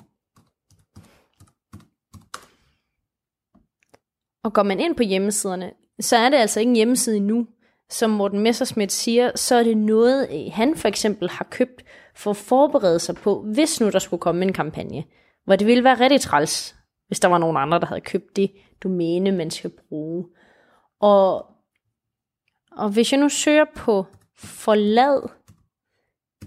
[4.44, 7.46] Og går man ind på hjemmesiderne, så er det altså ikke en hjemmeside endnu.
[7.90, 11.82] Som Morten Messerschmidt siger, så er det noget, han for eksempel har købt
[12.14, 15.04] for at forberede sig på, hvis nu der skulle komme en kampagne.
[15.44, 18.52] Hvor det ville være rigtig træls, hvis der var nogen andre, der havde købt det
[18.82, 20.28] domæne, man skal bruge.
[21.00, 21.46] Og,
[22.72, 25.28] og hvis jeg nu søger på forlad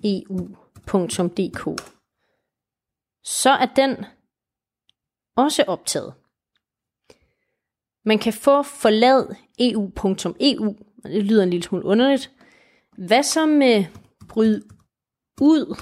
[0.04, 1.82] eu.dk,
[3.24, 4.06] så er den
[5.36, 6.14] også optaget.
[8.06, 12.32] Man kan få forlad eu.eu, det lyder en lille smule underligt.
[12.98, 13.86] Hvad så med
[14.30, 14.62] bryd
[15.42, 15.82] ud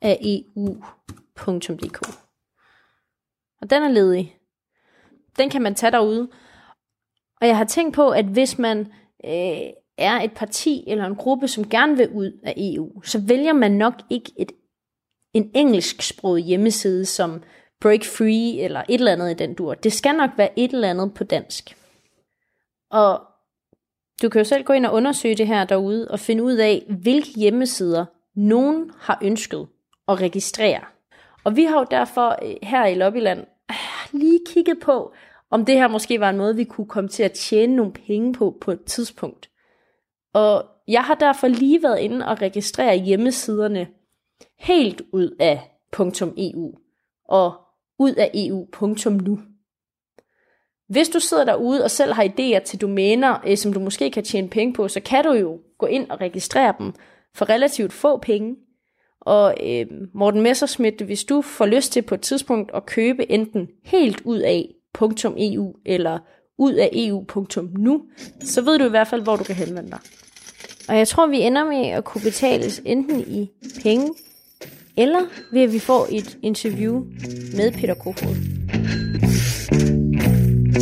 [0.00, 2.08] af eu.dk?
[3.62, 4.38] Og den er ledig.
[5.38, 6.28] Den kan man tage derude.
[7.40, 8.78] Og jeg har tænkt på, at hvis man
[9.24, 13.52] øh, er et parti eller en gruppe, som gerne vil ud af EU, så vælger
[13.52, 14.52] man nok ikke et,
[15.32, 17.42] en engelsksproget hjemmeside som
[17.80, 19.74] Break Free eller et eller andet i den dur.
[19.74, 21.76] Det skal nok være et eller andet på dansk.
[22.94, 23.20] Og
[24.22, 26.86] du kan jo selv gå ind og undersøge det her derude og finde ud af,
[27.02, 28.04] hvilke hjemmesider
[28.34, 29.66] nogen har ønsket
[30.08, 30.80] at registrere.
[31.44, 33.76] Og vi har jo derfor øh, her i Lobbyland øh,
[34.20, 35.12] lige kigget på,
[35.50, 38.32] om det her måske var en måde, vi kunne komme til at tjene nogle penge
[38.32, 39.50] på på et tidspunkt.
[40.32, 43.88] Og jeg har derfor lige været inde og registrere hjemmesiderne
[44.58, 45.70] helt ud af
[46.36, 46.78] .eu
[47.28, 47.54] og
[47.98, 49.38] ud af EU.nu.
[50.94, 54.24] Hvis du sidder derude og selv har idéer til domæner, øh, som du måske kan
[54.24, 56.92] tjene penge på, så kan du jo gå ind og registrere dem
[57.34, 58.56] for relativt få penge.
[59.20, 63.68] Og øh, Morten Messerschmidt, hvis du får lyst til på et tidspunkt at købe enten
[63.84, 64.68] helt ud af
[65.38, 66.18] .eu eller
[66.58, 68.02] ud af EU.nu,
[68.40, 70.00] så ved du i hvert fald, hvor du kan henvende dig.
[70.88, 73.50] Og jeg tror, vi ender med at kunne betales enten i
[73.82, 74.14] penge,
[74.96, 75.20] eller
[75.52, 77.04] ved at vi får et interview
[77.56, 78.36] med Peter Kofod.
[80.74, 80.80] Og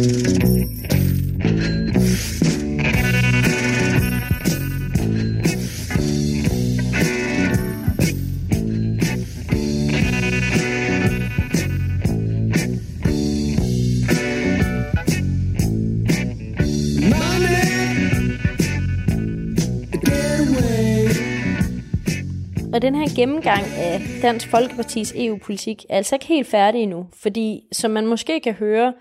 [22.83, 27.91] den her gennemgang af Dansk Folkepartis EU-politik er altså ikke helt færdig endnu, fordi som
[27.91, 28.93] man måske kan høre,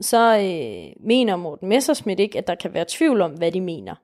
[0.00, 3.94] så øh, mener Morten Messersmith ikke, at der kan være tvivl om, hvad de mener.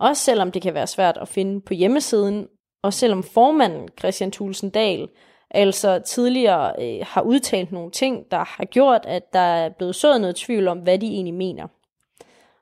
[0.00, 2.46] Også selvom det kan være svært at finde på hjemmesiden,
[2.82, 5.08] og selvom formanden Christian Thulsen Dahl
[5.50, 10.20] altså tidligere øh, har udtalt nogle ting, der har gjort, at der er blevet sået
[10.20, 11.66] noget tvivl om, hvad de egentlig mener.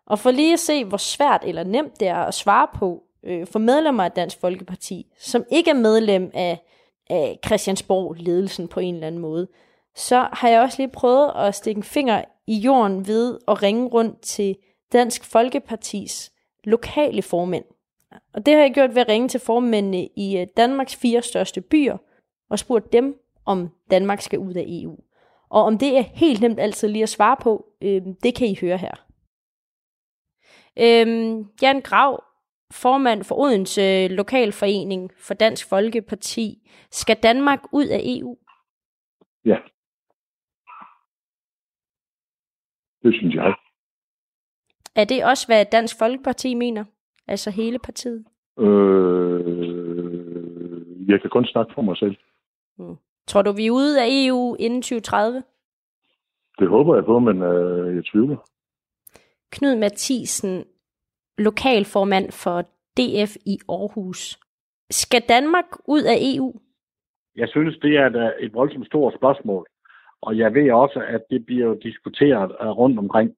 [0.06, 3.46] Og for lige at se, hvor svært eller nemt det er at svare på øh,
[3.46, 6.58] for medlemmer af Dansk Folkeparti, som ikke er medlem af,
[7.10, 9.48] af Christiansborg-ledelsen på en eller anden måde,
[9.96, 13.86] så har jeg også lige prøvet at stikke en finger i jorden ved at ringe
[13.86, 14.56] rundt til
[14.92, 16.32] Dansk Folkepartis
[16.64, 17.64] lokale formænd.
[18.34, 21.60] Og det har jeg gjort ved at ringe til formændene i øh, Danmarks fire største
[21.60, 21.96] byer
[22.50, 24.96] og spurgt dem, om Danmark skal ud af EU.
[25.48, 28.58] Og om det er helt nemt altid lige at svare på, øh, det kan I
[28.60, 29.06] høre her.
[30.78, 32.24] Øh, Jan Grav,
[32.72, 36.70] formand for Odense Lokalforening for Dansk Folkeparti.
[36.90, 38.36] Skal Danmark ud af EU?
[39.44, 39.56] Ja.
[43.06, 43.54] Det synes jeg.
[44.96, 46.84] Er det også, hvad Dansk Folkeparti mener?
[47.28, 48.24] Altså hele partiet?
[48.58, 49.46] Øh,
[51.10, 52.16] jeg kan kun snakke for mig selv.
[52.78, 52.96] Mm.
[53.26, 55.42] Tror du, vi er ude af EU inden 2030?
[56.58, 58.36] Det håber jeg på, men øh, jeg tvivler.
[59.52, 60.64] Knud Mathisen,
[61.38, 62.62] lokalformand for
[62.96, 64.38] DF i Aarhus.
[64.90, 66.60] Skal Danmark ud af EU?
[67.36, 69.66] Jeg synes, det er et, et voldsomt stort spørgsmål.
[70.22, 73.34] Og jeg ved også, at det bliver jo diskuteret øh, rundt omkring.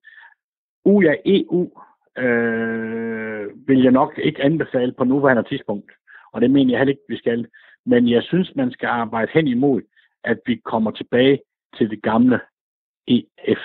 [0.85, 1.71] Ud af EU
[2.19, 5.93] øh, vil jeg nok ikke anbefale på nuværende tidspunkt.
[6.33, 7.47] Og det mener jeg heller ikke, vi skal.
[7.87, 9.83] Men jeg synes, man skal arbejde hen imod,
[10.25, 11.41] at vi kommer tilbage
[11.79, 12.41] til det gamle
[13.07, 13.63] EF,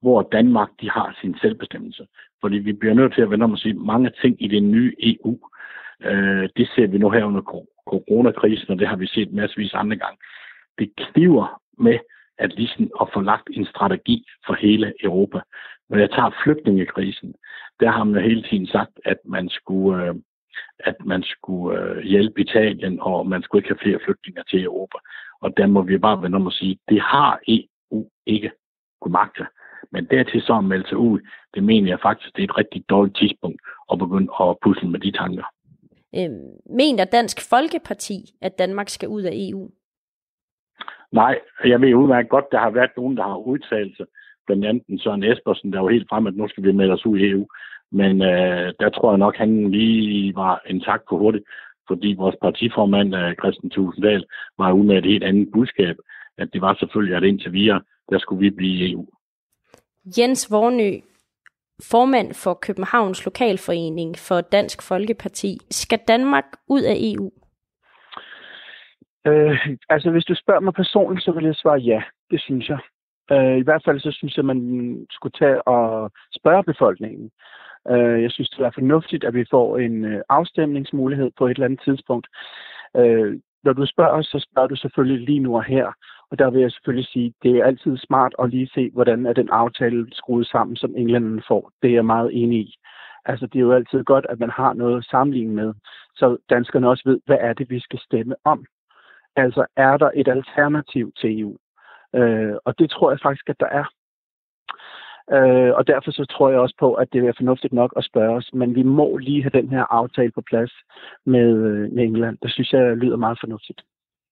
[0.00, 2.06] hvor Danmark de har sin selvbestemmelse.
[2.40, 4.94] Fordi vi bliver nødt til at vende om og sige, mange ting i det nye
[4.98, 5.38] EU,
[6.00, 7.42] øh, det ser vi nu her under
[7.86, 10.18] coronakrisen, og det har vi set masservis andre gange.
[10.78, 11.98] Det kniver med
[12.38, 15.40] at ligesom at få lagt en strategi for hele Europa.
[15.88, 17.34] Når jeg tager flygtningekrisen,
[17.80, 20.14] der har man hele tiden sagt, at man skulle, øh,
[20.78, 24.98] at man skulle øh, hjælpe Italien, og man skulle ikke have flere flygtninge til Europa.
[25.40, 28.50] Og der må vi bare vende om og sige, det har EU ikke
[29.00, 29.46] kunne magte.
[29.92, 31.20] Men dertil så at melde sig ud,
[31.54, 33.60] det mener jeg faktisk, det er et rigtig dårligt tidspunkt
[33.92, 35.44] at begynde at pusle med de tanker.
[36.18, 36.30] Øh,
[36.66, 39.70] mener Dansk Folkeparti, at Danmark skal ud af EU?
[41.20, 44.06] Nej, jeg ved udmærket godt, der har været nogen, der har udtalt sig.
[44.46, 47.18] Blandt andet Søren Espersen, der var helt frem, at nu skal vi melde os ud
[47.18, 47.46] i EU.
[47.92, 51.44] Men øh, der tror jeg nok, han lige var en tak for hurtigt,
[51.88, 54.24] fordi vores partiformand, øh, Christian Tusinddal,
[54.58, 55.96] var ude med et helt andet budskab,
[56.38, 59.06] at det var selvfølgelig, at indtil videre, der skulle vi blive i EU.
[60.18, 60.90] Jens Vornø,
[61.90, 65.58] formand for Københavns Lokalforening for Dansk Folkeparti.
[65.70, 67.30] Skal Danmark ud af EU?
[69.26, 72.02] Øh, altså, hvis du spørger mig personligt, så vil jeg svare ja.
[72.30, 72.78] Det synes jeg.
[73.32, 74.60] Øh, I hvert fald så synes jeg, man
[75.10, 77.30] skulle tage og spørge befolkningen.
[77.90, 81.64] Øh, jeg synes, det er fornuftigt, at vi får en øh, afstemningsmulighed på et eller
[81.64, 82.26] andet tidspunkt.
[82.96, 85.92] Øh, når du spørger, så spørger du selvfølgelig lige nu og her.
[86.30, 89.26] Og der vil jeg selvfølgelig sige, at det er altid smart at lige se, hvordan
[89.26, 91.70] er den aftale skruet sammen, som englænderne får.
[91.82, 92.74] Det er jeg meget enig i.
[93.24, 95.74] Altså, det er jo altid godt, at man har noget at sammenligne med,
[96.16, 98.66] så danskerne også ved, hvad er det, vi skal stemme om.
[99.36, 101.56] Altså, er der et alternativ til EU?
[102.14, 103.84] Øh, og det tror jeg faktisk, at der er.
[105.32, 108.36] Øh, og derfor så tror jeg også på, at det er fornuftigt nok at spørge
[108.36, 110.72] os, men vi må lige have den her aftale på plads
[111.26, 112.38] med, øh, med England.
[112.42, 113.82] Det synes jeg lyder meget fornuftigt.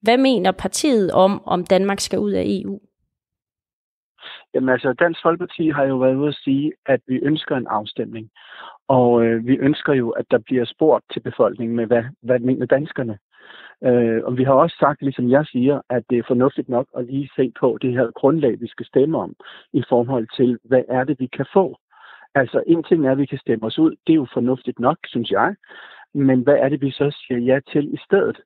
[0.03, 2.81] Hvad mener partiet om, om Danmark skal ud af EU?
[4.55, 8.31] Jamen altså, Dansk Folkeparti har jo været ude at sige, at vi ønsker en afstemning.
[8.89, 12.67] Og øh, vi ønsker jo, at der bliver spurgt til befolkningen med, hvad, hvad mener
[12.67, 13.19] danskerne?
[13.85, 17.05] Øh, og vi har også sagt, ligesom jeg siger, at det er fornuftigt nok at
[17.07, 19.35] lige se på det her grundlag, vi skal stemme om,
[19.73, 21.77] i forhold til, hvad er det, vi kan få.
[22.35, 23.91] Altså, en ting er, at vi kan stemme os ud.
[24.07, 25.55] Det er jo fornuftigt nok, synes jeg.
[26.15, 28.41] Men hvad er det, vi så siger ja til i stedet?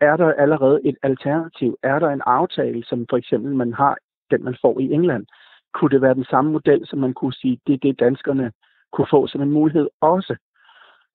[0.00, 1.78] Er der allerede et alternativ?
[1.82, 3.96] Er der en aftale, som for eksempel man har,
[4.30, 5.26] den man får i England?
[5.74, 8.52] Kunne det være den samme model, som man kunne sige, det er det, danskerne
[8.92, 10.36] kunne få som en mulighed også?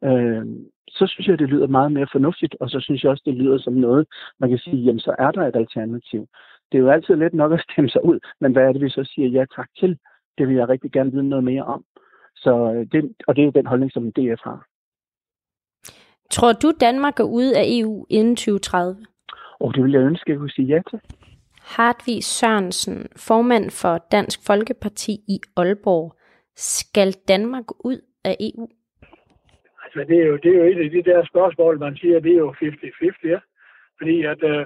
[0.03, 0.45] Øh,
[0.89, 3.57] så synes jeg, det lyder meget mere fornuftigt, og så synes jeg også, det lyder
[3.57, 4.07] som noget,
[4.39, 6.27] man kan sige, jamen så er der et alternativ.
[6.71, 8.89] Det er jo altid let nok at stemme sig ud, men hvad er det, vi
[8.89, 9.97] så siger ja tak til?
[10.37, 11.83] Det vil jeg rigtig gerne vide noget mere om.
[12.35, 14.67] Så øh, det, og det er den holdning, som DF har.
[16.31, 19.05] Tror du, Danmark går ud af EU inden 2030?
[19.59, 20.99] Og det vil jeg ønske, at jeg kunne sige ja til.
[21.61, 26.15] Hartvig Sørensen, formand for Dansk Folkeparti i Aalborg.
[26.55, 28.67] Skal Danmark ud af EU?
[29.95, 32.31] Altså, det er, jo, det er jo et af de der spørgsmål, man siger, det
[32.31, 33.39] er jo 50-50, ja.
[33.97, 34.65] Fordi at øh,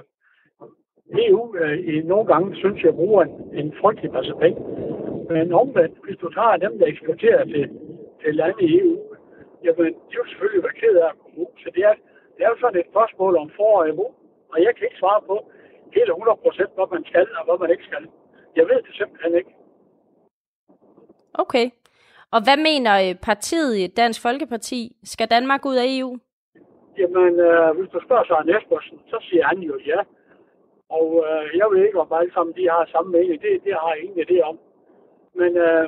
[1.26, 4.60] EU øh, i nogle gange, synes jeg, bruger en, en frygtelig masse penge.
[5.30, 7.64] Men omvendt, hvis du tager dem, der eksporterer til,
[8.22, 8.96] til lande i EU,
[9.64, 11.52] jamen, de er jo selvfølgelig være ked af at komme ud.
[11.62, 11.94] Så det er,
[12.36, 14.12] det er jo sådan et spørgsmål om for og imod.
[14.52, 15.36] Og jeg kan ikke svare på
[15.96, 18.04] helt 100 procent, hvad man skal og hvad man ikke skal.
[18.58, 19.52] Jeg ved det simpelthen ikke.
[21.34, 21.66] Okay.
[22.34, 24.80] Og hvad mener øh, partiet Dansk Folkeparti?
[25.04, 26.18] Skal Danmark ud af EU?
[26.98, 30.00] Jamen, øh, hvis du spørger Søren Espersen, så siger han jo ja.
[30.98, 33.42] Og øh, jeg ved ikke, om alle sammen de har samme mening.
[33.42, 34.56] Det, det har jeg ingen idé om.
[35.40, 35.84] Men øh,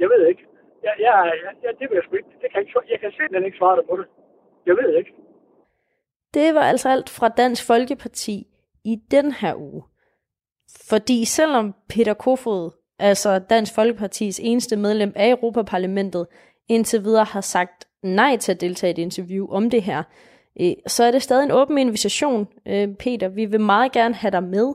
[0.00, 0.42] jeg ved ikke.
[0.82, 1.14] Jeg, jeg,
[1.62, 2.32] jeg, det ved jeg sgu ikke.
[2.42, 2.72] Det kan ikke.
[2.92, 4.06] Jeg kan simpelthen ikke svare dig på det.
[4.66, 5.12] Jeg ved ikke.
[6.34, 8.46] Det var altså alt fra Dansk Folkeparti
[8.84, 9.82] i den her uge.
[10.90, 12.70] Fordi selvom Peter Kofod,
[13.00, 16.26] altså Dansk Folkepartis eneste medlem af Europaparlamentet,
[16.68, 20.02] indtil videre har sagt nej til at deltage i et interview om det her,
[20.60, 23.28] øh, så er det stadig en åben invitation, øh, Peter.
[23.28, 24.74] Vi vil meget gerne have dig med,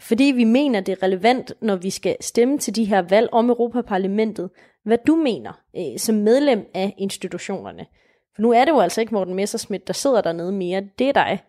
[0.00, 3.50] fordi vi mener, det er relevant, når vi skal stemme til de her valg om
[3.50, 4.50] Europaparlamentet,
[4.84, 7.86] hvad du mener øh, som medlem af institutionerne.
[8.34, 11.12] For nu er det jo altså ikke Morten Messersmith, der sidder dernede mere, det er
[11.12, 11.42] dig.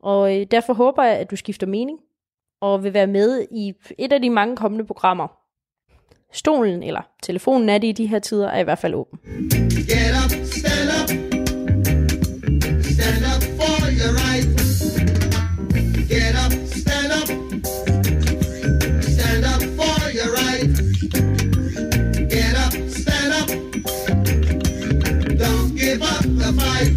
[0.00, 1.98] Og øh, derfor håber jeg, at du skifter mening,
[2.60, 5.28] og vil være med i et af de mange kommende programmer.
[6.32, 9.18] Stolen eller telefonen er det i de her tider, er i hvert fald åben.
[9.92, 11.08] Get up, stand up.
[12.94, 14.48] Stand up for your right.
[16.12, 16.52] Get up,
[16.82, 17.28] stand up.
[19.14, 20.68] Stand up for your right.
[22.34, 23.48] Get up, stand up.
[25.42, 26.94] Don't give up the fight.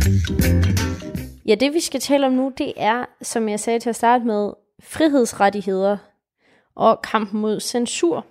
[1.46, 4.26] Ja, det vi skal tale om nu, det er, som jeg sagde til at starte
[4.26, 4.52] med,
[4.82, 5.98] frihedsrettigheder
[6.76, 8.26] og kampen mod censur.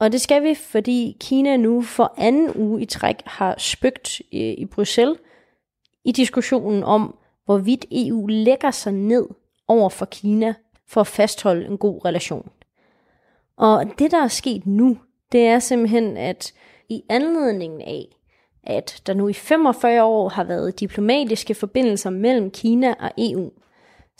[0.00, 4.54] Og det skal vi, fordi Kina nu for anden uge i træk har spøgt i,
[4.54, 5.18] i Bruxelles
[6.04, 9.28] i diskussionen om, hvorvidt EU lægger sig ned
[9.68, 10.54] over for Kina
[10.88, 12.50] for at fastholde en god relation.
[13.56, 14.98] Og det, der er sket nu,
[15.32, 16.52] det er simpelthen, at
[16.88, 18.06] i anledningen af,
[18.64, 23.50] at der nu i 45 år har været diplomatiske forbindelser mellem Kina og EU,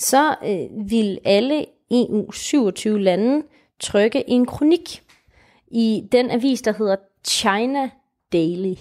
[0.03, 3.47] så øh, vil alle EU 27 lande
[3.81, 5.03] trykke en kronik
[5.67, 6.97] i den avis, der hedder
[7.27, 7.91] China
[8.33, 8.75] Daily.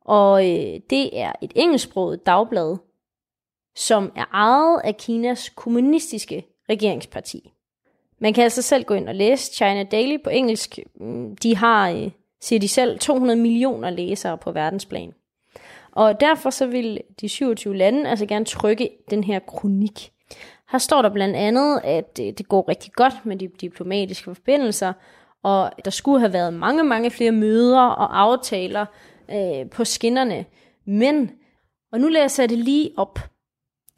[0.00, 2.76] Og øh, det er et engelsksproget dagblad,
[3.76, 7.52] som er ejet af Kinas kommunistiske regeringsparti.
[8.18, 10.78] Man kan altså selv gå ind og læse China Daily på engelsk.
[10.94, 15.12] Mm, de har, øh, siger de selv, 200 millioner læsere på verdensplan.
[15.92, 20.12] Og derfor så vil de 27 lande altså gerne trykke den her kronik.
[20.70, 24.92] Her står der blandt andet, at det går rigtig godt med de diplomatiske forbindelser,
[25.42, 28.86] og der skulle have været mange, mange flere møder og aftaler
[29.30, 30.44] øh, på skinnerne.
[30.86, 31.30] Men,
[31.92, 33.18] og nu læser jeg det lige op,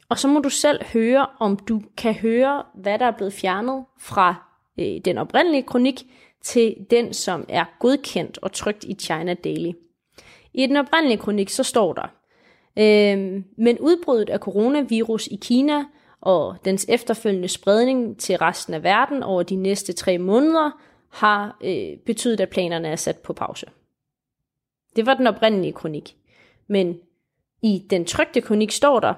[0.09, 3.85] og så må du selv høre, om du kan høre, hvad der er blevet fjernet
[3.99, 4.35] fra
[4.79, 6.03] øh, den oprindelige kronik
[6.41, 9.71] til den, som er godkendt og trygt i China Daily.
[10.53, 12.07] I den oprindelige kronik, så står der,
[12.77, 15.83] øh, men udbruddet af coronavirus i Kina
[16.23, 20.71] og dens efterfølgende spredning til resten af verden over de næste tre måneder
[21.09, 23.65] har øh, betydet, at planerne er sat på pause.
[24.95, 26.15] Det var den oprindelige kronik.
[26.67, 26.99] Men
[27.61, 29.13] i den trygte kronik står der,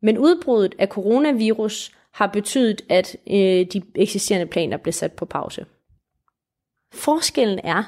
[0.00, 5.66] men udbruddet af coronavirus har betydet, at øh, de eksisterende planer blev sat på pause.
[6.92, 7.84] Forskellen er,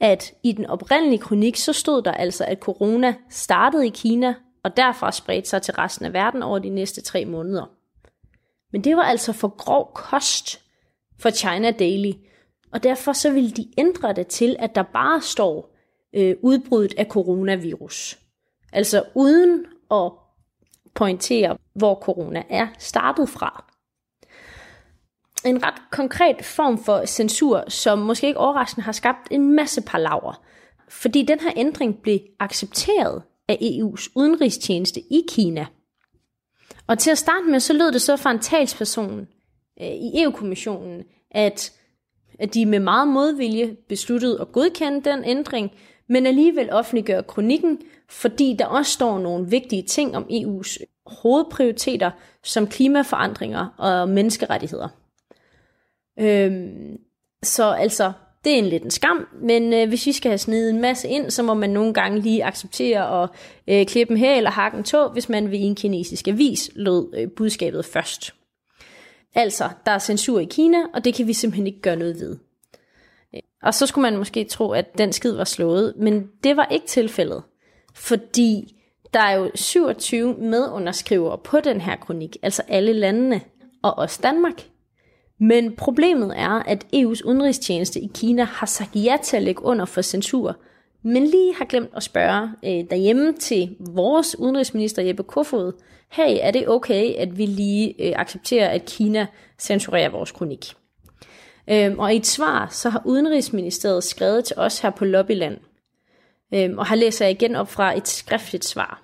[0.00, 4.76] at i den oprindelige kronik, så stod der altså, at corona startede i Kina, og
[4.76, 7.76] derfra spredte sig til resten af verden over de næste tre måneder.
[8.76, 10.60] Men det var altså for grov kost
[11.18, 12.12] for China Daily,
[12.72, 15.76] og derfor så ville de ændre det til, at der bare står
[16.14, 18.18] øh, udbruddet af coronavirus.
[18.72, 20.12] Altså uden at
[20.94, 23.64] pointere, hvor corona er startet fra.
[25.44, 30.42] En ret konkret form for censur, som måske ikke overraskende har skabt en masse palaver.
[30.88, 35.66] Fordi den her ændring blev accepteret af EU's udenrigstjeneste i Kina.
[36.86, 39.20] Og til at starte med, så lød det så fra en talsperson
[39.80, 41.72] øh, i EU-kommissionen, at,
[42.38, 45.70] at de med meget modvilje besluttede at godkende den ændring,
[46.08, 52.10] men alligevel offentliggøre kronikken, fordi der også står nogle vigtige ting om EU's hovedprioriteter,
[52.44, 54.88] som klimaforandringer og menneskerettigheder.
[56.20, 56.98] Øhm,
[57.42, 58.12] så altså,
[58.44, 61.08] det er en lidt en skam, men øh, hvis vi skal have snedet en masse
[61.08, 63.30] ind, så må man nogle gange lige acceptere at
[63.68, 66.70] øh, klippe en her eller hakke en tå, hvis man vil i en kinesisk avis,
[66.74, 68.34] lød øh, budskabet først.
[69.34, 72.36] Altså, der er censur i Kina, og det kan vi simpelthen ikke gøre noget ved.
[73.34, 76.66] Øh, og så skulle man måske tro, at den skid var slået, men det var
[76.70, 77.42] ikke tilfældet.
[77.94, 78.76] Fordi
[79.14, 83.40] der er jo 27 medunderskrivere på den her kronik, altså alle landene.
[83.82, 84.62] og også Danmark.
[85.38, 89.84] Men problemet er, at EU's udenrigstjeneste i Kina har sagt ja til at lægge under
[89.84, 90.56] for censur,
[91.02, 95.72] men lige har glemt at spørge øh, derhjemme til vores udenrigsminister Jeppe Kofod,
[96.08, 99.26] hey, er det okay, at vi lige øh, accepterer, at Kina
[99.58, 100.74] censurerer vores kronik?
[101.70, 105.58] Øhm, og i et svar, så har Udenrigsministeriet skrevet til os her på Lobbyland,
[106.54, 109.02] øhm, og har læser jeg igen op fra et skriftligt svar.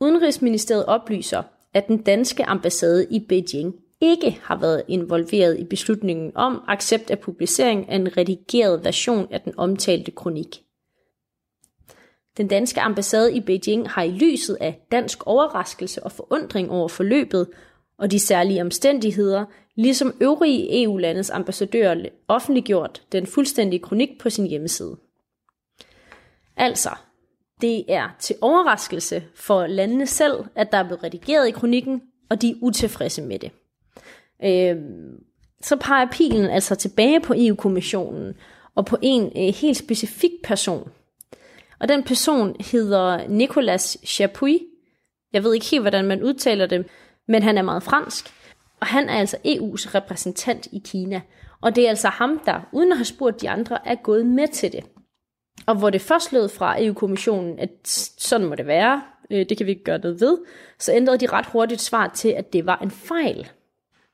[0.00, 1.42] Udenrigsministeriet oplyser,
[1.74, 7.18] at den danske ambassade i Beijing ikke har været involveret i beslutningen om accept af
[7.18, 10.62] publicering af en redigeret version af den omtalte kronik.
[12.36, 17.48] Den danske ambassade i Beijing har i lyset af dansk overraskelse og forundring over forløbet
[17.98, 19.44] og de særlige omstændigheder,
[19.76, 24.96] ligesom øvrige EU-landes ambassadører offentliggjort den fuldstændige kronik på sin hjemmeside.
[26.56, 26.90] Altså,
[27.60, 32.42] det er til overraskelse for landene selv, at der er blevet redigeret i kronikken, og
[32.42, 33.50] de er utilfredse med det.
[34.44, 34.76] Øh,
[35.62, 38.34] så peger pilen altså tilbage på EU-kommissionen
[38.74, 40.90] og på en øh, helt specifik person.
[41.80, 44.60] Og den person hedder Nicolas Chapuis.
[45.32, 46.86] Jeg ved ikke helt, hvordan man udtaler det,
[47.28, 48.32] men han er meget fransk.
[48.80, 51.20] Og han er altså EU's repræsentant i Kina.
[51.60, 54.48] Og det er altså ham, der, uden at have spurgt de andre, er gået med
[54.48, 54.84] til det.
[55.66, 57.70] Og hvor det først lød fra EU-kommissionen, at
[58.18, 60.38] sådan må det være, øh, det kan vi ikke gøre noget ved,
[60.78, 63.48] så ændrede de ret hurtigt svar til, at det var en fejl.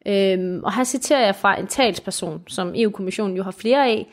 [0.09, 4.13] Øhm, og her citerer jeg fra en talsperson, som EU-kommissionen jo har flere af,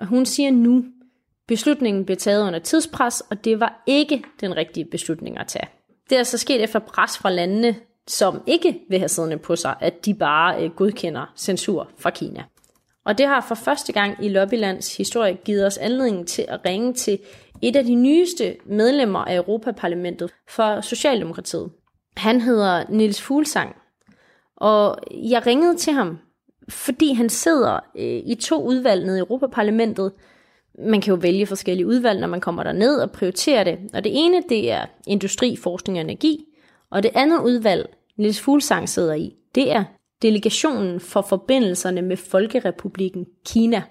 [0.00, 0.84] og hun siger nu,
[1.48, 5.68] beslutningen blev taget under tidspres, og det var ikke den rigtige beslutning at tage.
[6.10, 7.74] Det er så sket efter pres fra landene,
[8.06, 12.44] som ikke vil have siddende på sig, at de bare øh, godkender censur fra Kina.
[13.04, 16.94] Og det har for første gang i Lobbylands historie givet os anledning til at ringe
[16.94, 17.18] til
[17.62, 21.70] et af de nyeste medlemmer af Europaparlamentet for Socialdemokratiet.
[22.16, 23.76] Han hedder Nils Fuglsang,
[24.56, 26.18] og jeg ringede til ham,
[26.68, 30.12] fordi han sidder øh, i to udvalg nede i Europaparlamentet.
[30.78, 33.78] Man kan jo vælge forskellige udvalg, når man kommer der ned og prioriterer det.
[33.94, 36.44] Og det ene, det er industri, forskning og energi.
[36.90, 39.84] Og det andet udvalg, Nils Fuglsang sidder i, det er
[40.22, 43.82] delegationen for forbindelserne med Folkerepublikken Kina.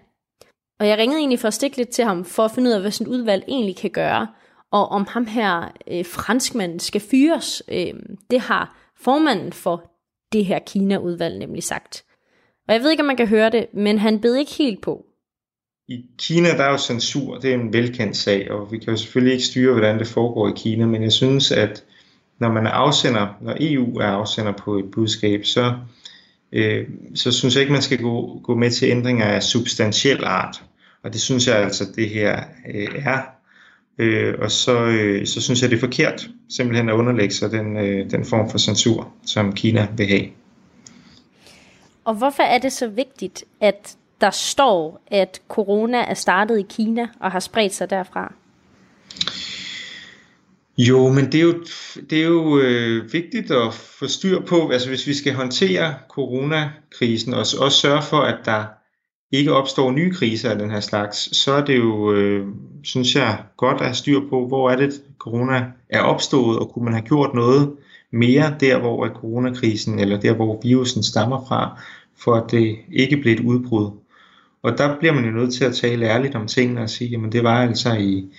[0.79, 2.81] Og jeg ringede egentlig for at stikke lidt til ham, for at finde ud af,
[2.81, 4.27] hvad sådan et udvalg egentlig kan gøre,
[4.71, 7.63] og om ham her øh, franskmanden skal fyres.
[7.71, 7.93] Øh,
[8.29, 9.94] det har formanden for
[10.35, 12.03] det her Kina-udvalg nemlig sagt.
[12.67, 15.05] Og jeg ved ikke, om man kan høre det, men han bed ikke helt på.
[15.87, 18.97] I Kina der er jo censur, det er en velkendt sag, og vi kan jo
[18.97, 21.83] selvfølgelig ikke styre, hvordan det foregår i Kina, men jeg synes, at
[22.39, 25.73] når man er afsender, når EU er afsender på et budskab, så,
[26.51, 30.63] øh, så synes jeg ikke, man skal gå, gå med til ændringer af substantiel art.
[31.03, 33.21] Og det synes jeg altså, det her øh, er.
[33.97, 37.77] Øh, og så, øh, så synes jeg, det er forkert simpelthen at underlægge sig den,
[37.77, 40.25] øh, den form for censur, som Kina vil have.
[42.05, 47.07] Og hvorfor er det så vigtigt, at der står, at corona er startet i Kina
[47.19, 48.33] og har spredt sig derfra?
[50.77, 51.63] Jo, men det er jo,
[52.09, 57.33] det er jo øh, vigtigt at få styr på, altså hvis vi skal håndtere coronakrisen
[57.33, 58.65] og også sørge for, at der
[59.31, 62.47] ikke opstår nye kriser af den her slags, så er det jo, øh,
[62.83, 66.85] synes jeg, godt at have styr på, hvor er det, corona er opstået, og kunne
[66.85, 67.73] man have gjort noget
[68.11, 71.81] mere der, hvor er coronakrisen, eller der, hvor virusen stammer fra,
[72.17, 73.91] for at det ikke blev et udbrud.
[74.63, 77.31] Og der bliver man jo nødt til at tale ærligt om tingene og sige, jamen
[77.31, 78.29] det var altså i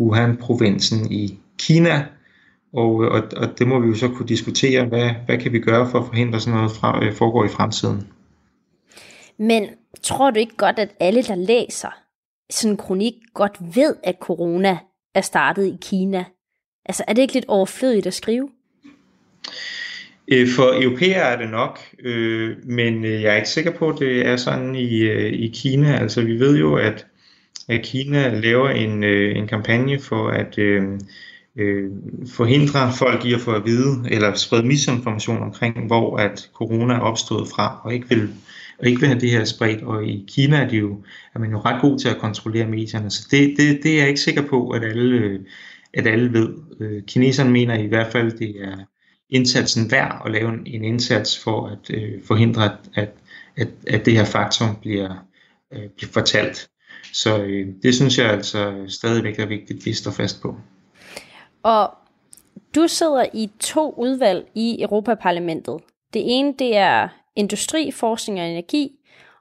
[0.00, 2.04] Wuhan-provinsen i Kina,
[2.72, 5.90] og, og, og det må vi jo så kunne diskutere, hvad, hvad kan vi gøre
[5.90, 8.06] for at forhindre sådan noget fra, øh, foregår i fremtiden.
[9.38, 9.68] Men
[10.02, 11.90] tror du ikke godt, at alle, der læser
[12.50, 14.78] sådan en kronik, godt ved, at corona
[15.14, 16.24] er startet i Kina?
[16.86, 18.48] Altså, er det ikke lidt overflødigt at skrive?
[20.28, 23.98] Øh, for europæere er det nok, øh, men øh, jeg er ikke sikker på, at
[23.98, 25.96] det er sådan i, øh, i Kina.
[25.96, 27.06] Altså, vi ved jo, at,
[27.68, 30.98] at Kina laver en, en kampagne for at øh,
[32.36, 37.00] forhindre folk i at få at vide, eller sprede misinformation omkring, hvor at corona er
[37.00, 38.30] opstået fra, og ikke vil
[38.78, 39.82] og ikke vil have det her spredt.
[39.82, 41.04] Og i Kina er, de jo,
[41.34, 44.08] er man jo ret god til at kontrollere medierne, så det, det, det er jeg
[44.08, 45.40] ikke sikker på, at alle,
[45.94, 46.48] at alle ved.
[46.80, 48.76] Øh, kineserne mener i hvert fald, det er
[49.30, 53.10] indsatsen værd at lave en, en indsats for at øh, forhindre, at, at,
[53.56, 55.14] at, at det her faktum bliver,
[55.72, 56.68] øh, bliver fortalt.
[57.12, 60.56] Så øh, det synes jeg altså stadigvæk er vigtigt, at vi står fast på.
[61.62, 61.90] Og
[62.74, 65.80] du sidder i to udvalg i Europaparlamentet.
[66.14, 68.90] Det ene det er industri, forskning og energi,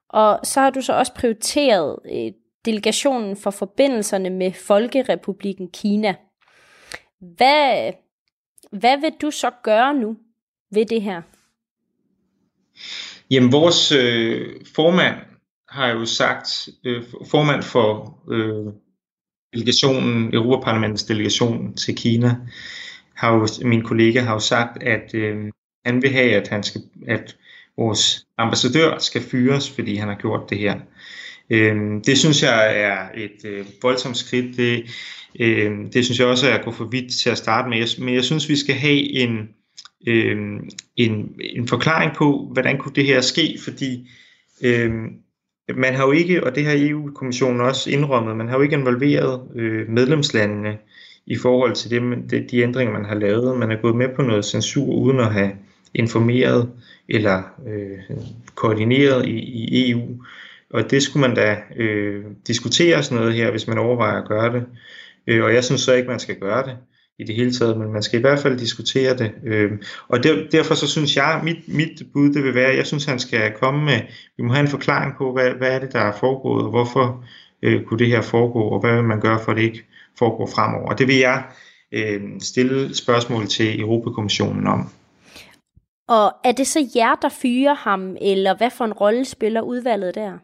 [0.09, 2.31] og så har du så også prioriteret øh,
[2.65, 6.15] delegationen for forbindelserne med Folkerepublikken Kina.
[7.19, 7.91] Hvad,
[8.71, 10.17] hvad vil du så gøre nu
[10.71, 11.21] ved det her?
[13.31, 15.15] Jamen, vores øh, formand
[15.69, 18.73] har jo sagt, øh, formand for øh,
[19.53, 22.35] delegationen, Europaparlamentets delegation til Kina,
[23.15, 25.51] har jo, min kollega har jo sagt, at øh,
[25.85, 27.37] han vil have, at, han skal, at
[27.77, 30.75] vores ambassadør skal fyres, fordi han har gjort det her.
[31.49, 34.57] Øh, det synes jeg er et øh, voldsomt skridt.
[34.57, 34.85] Det,
[35.39, 37.99] øh, det synes jeg også er at gå for vidt til at starte med.
[37.99, 39.49] Men jeg synes, vi skal have en,
[40.07, 40.37] øh,
[40.95, 44.09] en, en forklaring på, hvordan kunne det her ske, fordi
[44.63, 44.91] øh,
[45.75, 49.41] man har jo ikke, og det har EU-kommissionen også indrømmet, man har jo ikke involveret
[49.55, 50.77] øh, medlemslandene
[51.25, 53.57] i forhold til det, de, de ændringer, man har lavet.
[53.59, 55.51] Man er gået med på noget censur uden at have
[55.95, 56.69] informeret
[57.09, 58.17] eller øh,
[58.55, 60.23] koordineret i, i EU.
[60.73, 64.53] Og det skulle man da øh, diskutere sådan noget her, hvis man overvejer at gøre
[64.53, 64.65] det.
[65.27, 66.77] Øh, og jeg synes så ikke, man skal gøre det
[67.19, 69.31] i det hele taget, men man skal i hvert fald diskutere det.
[69.45, 69.71] Øh,
[70.07, 73.19] og der, derfor så synes jeg, mit, mit bud det vil være, jeg synes han
[73.19, 74.01] skal komme med,
[74.37, 77.25] vi må have en forklaring på, hvad, hvad er det, der er foregået, og hvorfor
[77.61, 79.85] øh, kunne det her foregå, og hvad vil man gøre for, at det ikke
[80.19, 80.89] foregår fremover.
[80.89, 81.43] Og det vil jeg
[81.91, 84.89] øh, stille spørgsmål til Europakommissionen om.
[86.17, 90.15] Og er det så jer, der fyrer ham, eller hvad for en rolle spiller udvalget
[90.15, 90.37] der?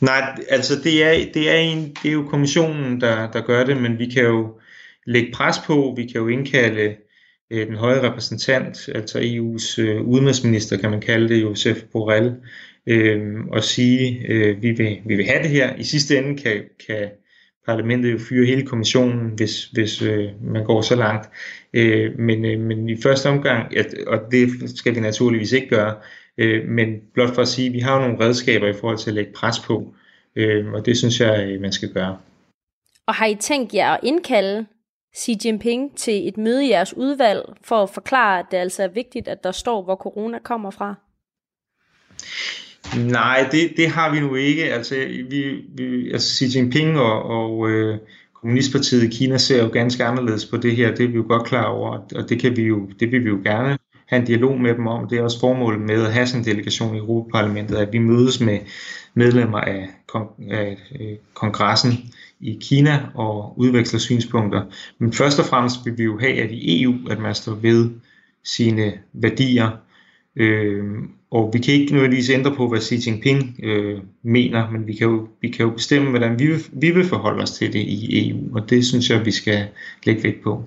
[0.00, 3.76] Nej, altså det er, det er, en, det er jo kommissionen, der, der gør det,
[3.76, 4.58] men vi kan jo
[5.06, 6.96] lægge pres på, vi kan jo indkalde
[7.50, 12.34] øh, den høje repræsentant, altså EU's øh, udenrigsminister, kan man kalde det, Josef Borrell,
[12.86, 13.20] øh,
[13.52, 15.76] og sige, øh, vi, vil, vi vil have det her.
[15.76, 17.08] I sidste ende kan, kan
[17.66, 21.28] parlamentet jo fyre hele kommissionen, hvis, hvis øh, man går så langt.
[21.74, 24.48] Øh, men, øh, men i første omgang, at, og det
[24.78, 25.94] skal vi naturligvis ikke gøre,
[26.38, 29.14] øh, men blot for at sige, at vi har nogle redskaber i forhold til at
[29.14, 29.94] lægge pres på,
[30.36, 32.18] øh, og det synes jeg, øh, man skal gøre.
[33.06, 34.66] Og har I tænkt jer at indkalde
[35.16, 38.88] Xi Jinping til et møde i jeres udvalg for at forklare, at det altså er
[38.88, 40.94] vigtigt, at der står, hvor corona kommer fra?
[42.96, 44.64] Nej, det, det har vi nu ikke.
[44.64, 44.94] Altså,
[45.30, 47.98] vi, vi, altså Xi Jinping og, og øh,
[48.40, 50.94] Kommunistpartiet i Kina ser jo ganske anderledes på det her.
[50.94, 53.28] Det er vi jo godt klar over, og det, kan vi jo, det vil vi
[53.28, 55.08] jo gerne have en dialog med dem om.
[55.08, 58.40] Det er også formålet med at have sådan en delegation i Europaparlamentet, at vi mødes
[58.40, 58.58] med
[59.14, 61.92] medlemmer af, kon- af øh, kongressen
[62.40, 64.62] i Kina og udveksler synspunkter.
[64.98, 67.90] Men først og fremmest vil vi jo have, at i EU, at man står ved
[68.44, 69.70] sine værdier,
[70.38, 70.84] øh,
[71.30, 75.06] og vi kan ikke nødvendigvis ændre på, hvad Xi Jinping øh, mener, men vi kan,
[75.06, 78.28] jo, vi kan jo bestemme, hvordan vi vil, vi vil forholde os til det i
[78.28, 79.66] EU, og det synes jeg, vi skal
[80.04, 80.62] lægge vægt på.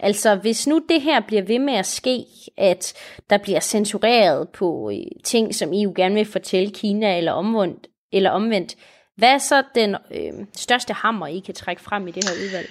[0.00, 2.24] Altså, hvis nu det her bliver ved med at ske,
[2.56, 2.94] at
[3.30, 8.30] der bliver censureret på øh, ting, som EU gerne vil fortælle Kina eller omvendt, eller
[8.30, 8.76] omvendt
[9.18, 12.70] hvad er så den øh, største hammer, I kan trække frem i det her udvalg?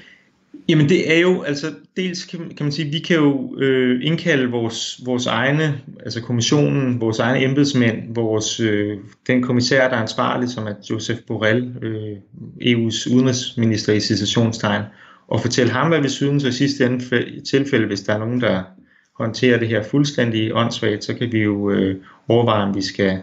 [0.70, 4.52] Jamen det er jo, altså dels kan, kan man sige, vi kan jo øh, indkalde
[4.52, 8.98] vores, vores egne, altså kommissionen, vores egne embedsmænd, vores, øh,
[9.28, 12.18] den kommissær, der er ansvarlig, som er Josef Borrell, øh,
[12.62, 14.84] EU's udenrigsminister i situationstegn,
[15.28, 18.42] og fortælle ham, hvad vi synes, og i sidste ende tilfælde, hvis der er nogen,
[18.42, 18.64] der
[19.18, 21.96] håndterer det her fuldstændig åndssvagt, så kan vi jo øh,
[22.28, 23.22] overveje, om vi skal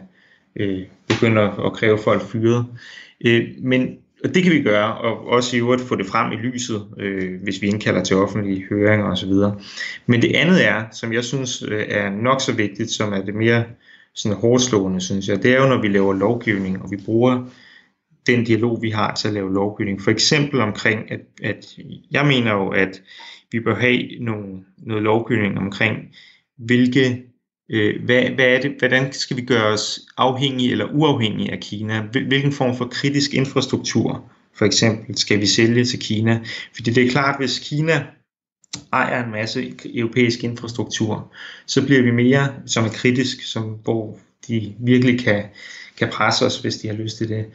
[0.57, 2.66] øh, begynde at kræve folk fyret.
[3.26, 6.37] Øh, men og det kan vi gøre, og også i øvrigt få det frem i
[6.37, 9.33] lyset, øh, hvis vi indkalder til offentlige høringer osv.
[10.07, 13.35] Men det andet er, som jeg synes øh, er nok så vigtigt, som er det
[13.35, 13.64] mere
[14.14, 17.45] sådan hårdslående, synes jeg, det er jo, når vi laver lovgivning, og vi bruger
[18.27, 20.03] den dialog, vi har til at lave lovgivning.
[20.03, 21.77] For eksempel omkring, at, at
[22.11, 23.03] jeg mener jo, at
[23.53, 24.47] vi bør have nogle,
[24.79, 25.99] noget lovgivning omkring,
[26.59, 27.22] hvilke
[27.71, 32.01] Øh, hvad, hvad er det, hvordan skal vi gøre os afhængige eller uafhængige af Kina?
[32.01, 36.41] Hvilken form for kritisk infrastruktur, for eksempel, skal vi sælge til Kina?
[36.75, 38.07] Fordi det er klart, hvis Kina
[38.93, 41.33] ejer en masse europæisk infrastruktur,
[41.67, 45.45] så bliver vi mere som er kritisk, som, hvor de virkelig kan,
[45.99, 47.47] kan presse os, hvis de har lyst til det.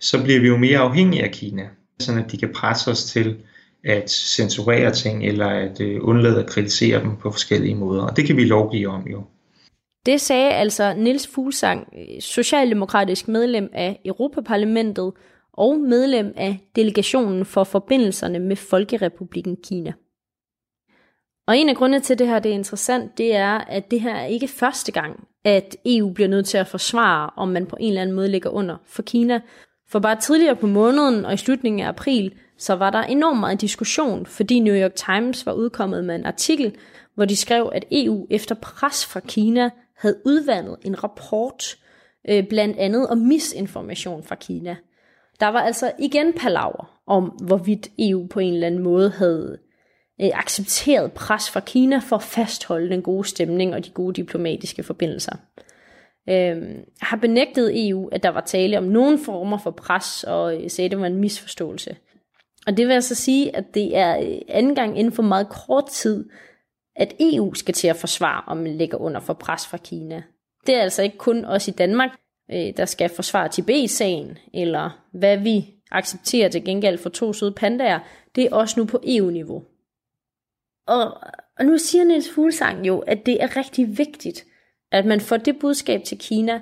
[0.00, 1.68] Så bliver vi jo mere afhængige af Kina,
[2.00, 3.36] sådan at de kan presse os til
[3.84, 8.02] at censurere ting, eller at øh, undlade at kritisere dem på forskellige måder.
[8.02, 9.24] Og det kan vi lovgive om jo.
[10.06, 15.12] Det sagde altså Nils Fuglsang, socialdemokratisk medlem af Europaparlamentet
[15.52, 19.92] og medlem af delegationen for forbindelserne med Folkerepubliken Kina.
[21.46, 24.14] Og en af grundene til, det her det er interessant, det er, at det her
[24.14, 27.88] er ikke første gang, at EU bliver nødt til at forsvare, om man på en
[27.88, 29.40] eller anden måde ligger under for Kina.
[29.88, 33.60] For bare tidligere på måneden og i slutningen af april, så var der enormt meget
[33.60, 36.76] diskussion, fordi New York Times var udkommet med en artikel,
[37.14, 41.76] hvor de skrev, at EU efter pres fra Kina havde udvandet en rapport,
[42.28, 44.76] øh, blandt andet om misinformation fra Kina.
[45.40, 49.58] Der var altså igen palaver om, hvorvidt EU på en eller anden måde havde
[50.20, 54.82] øh, accepteret pres fra Kina for at fastholde den gode stemning og de gode diplomatiske
[54.82, 55.36] forbindelser.
[56.28, 56.62] Øh,
[57.00, 60.86] har benægtet EU, at der var tale om nogen former for pres, og øh, sagde,
[60.86, 61.96] at det var en misforståelse.
[62.66, 65.86] Og det vil altså sige, at det er øh, anden gang inden for meget kort
[65.86, 66.28] tid,
[66.96, 70.22] at EU skal til at forsvare, om man ligger under for pres fra Kina.
[70.66, 72.10] Det er altså ikke kun os i Danmark,
[72.50, 77.98] øh, der skal forsvare Tibet-sagen, eller hvad vi accepterer til gengæld for to søde pandaer.
[78.34, 79.62] Det er også nu på EU-niveau.
[80.86, 81.18] Og,
[81.58, 84.44] og nu siger Niels Fuglsang jo, at det er rigtig vigtigt,
[84.92, 86.60] at man får det budskab til Kina,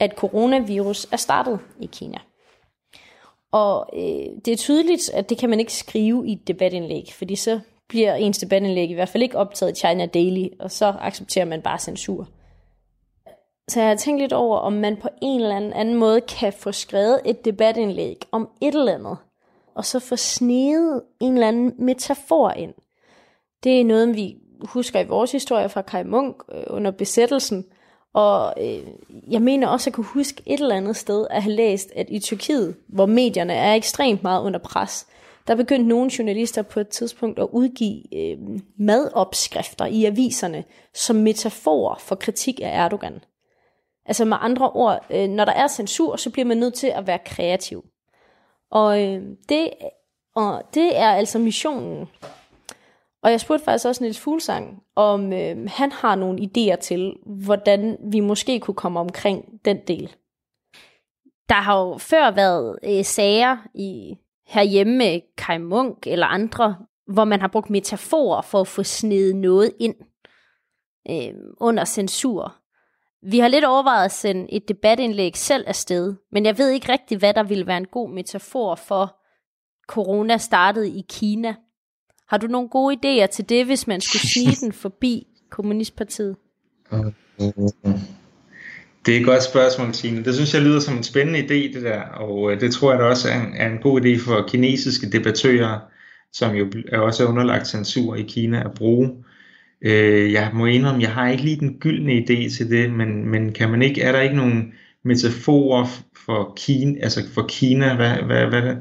[0.00, 2.18] at coronavirus er startet i Kina.
[3.52, 7.36] Og øh, det er tydeligt, at det kan man ikke skrive i et debatindlæg, fordi
[7.36, 11.44] så bliver ens debatindlæg i hvert fald ikke optaget i China Daily, og så accepterer
[11.44, 12.28] man bare censur.
[13.68, 16.72] Så jeg har tænkt lidt over, om man på en eller anden måde kan få
[16.72, 19.16] skrevet et debatindlæg om et eller andet,
[19.74, 22.74] og så få sneget en eller anden metafor ind.
[23.64, 27.64] Det er noget, vi husker i vores historie fra Kai Munk øh, under besættelsen,
[28.12, 28.86] og øh,
[29.30, 32.18] jeg mener også at kunne huske et eller andet sted at have læst, at i
[32.18, 35.06] Tyrkiet, hvor medierne er ekstremt meget under pres,
[35.46, 38.38] der begyndte nogle journalister på et tidspunkt at udgive øh,
[38.78, 40.64] madopskrifter i aviserne
[40.94, 43.20] som metafor for kritik af Erdogan.
[44.06, 47.06] Altså med andre ord, øh, når der er censur, så bliver man nødt til at
[47.06, 47.84] være kreativ.
[48.70, 49.70] Og, øh, det,
[50.34, 52.08] og det er altså missionen.
[53.22, 57.96] Og jeg spurgte faktisk også Niels Fuglsang, om øh, han har nogle idéer til, hvordan
[58.12, 60.14] vi måske kunne komme omkring den del.
[61.48, 64.16] Der har jo før været øh, sager i
[64.46, 66.76] herhjemme med Kai Munk eller andre,
[67.12, 69.94] hvor man har brugt metaforer for at få snedet noget ind
[71.10, 72.56] øh, under censur.
[73.22, 77.18] Vi har lidt overvejet at sende et debatindlæg selv afsted, men jeg ved ikke rigtig,
[77.18, 79.16] hvad der ville være en god metafor for
[79.88, 81.54] corona startede i Kina.
[82.28, 86.36] Har du nogle gode idéer til det, hvis man skulle snige den forbi Kommunistpartiet?
[89.06, 90.24] Det er et godt spørgsmål, Tine.
[90.24, 93.00] Det synes jeg lyder som en spændende idé, det der, og øh, det tror jeg
[93.00, 95.80] da også er en, er en god idé for kinesiske debattører,
[96.32, 99.10] som jo er også underlagt censur i Kina at bruge.
[99.82, 103.52] Øh, jeg må indrømme, jeg har ikke lige den gyldne idé til det, men, men
[103.52, 105.86] kan man ikke, er der ikke nogen metaforer
[106.26, 108.76] for Kina, altså for Kina, hvad, hvad, hvad,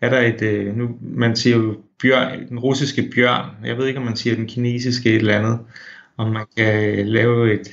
[0.00, 4.00] er der et, øh, nu, man siger jo bjørn, den russiske bjørn, jeg ved ikke,
[4.00, 5.58] om man siger den kinesiske et eller andet,
[6.16, 7.68] om man kan øh, lave et,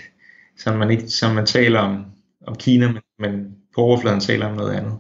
[0.58, 2.06] som man, ikke, som man taler om,
[2.48, 4.94] om Kina, men, men på overfladen taler om noget andet.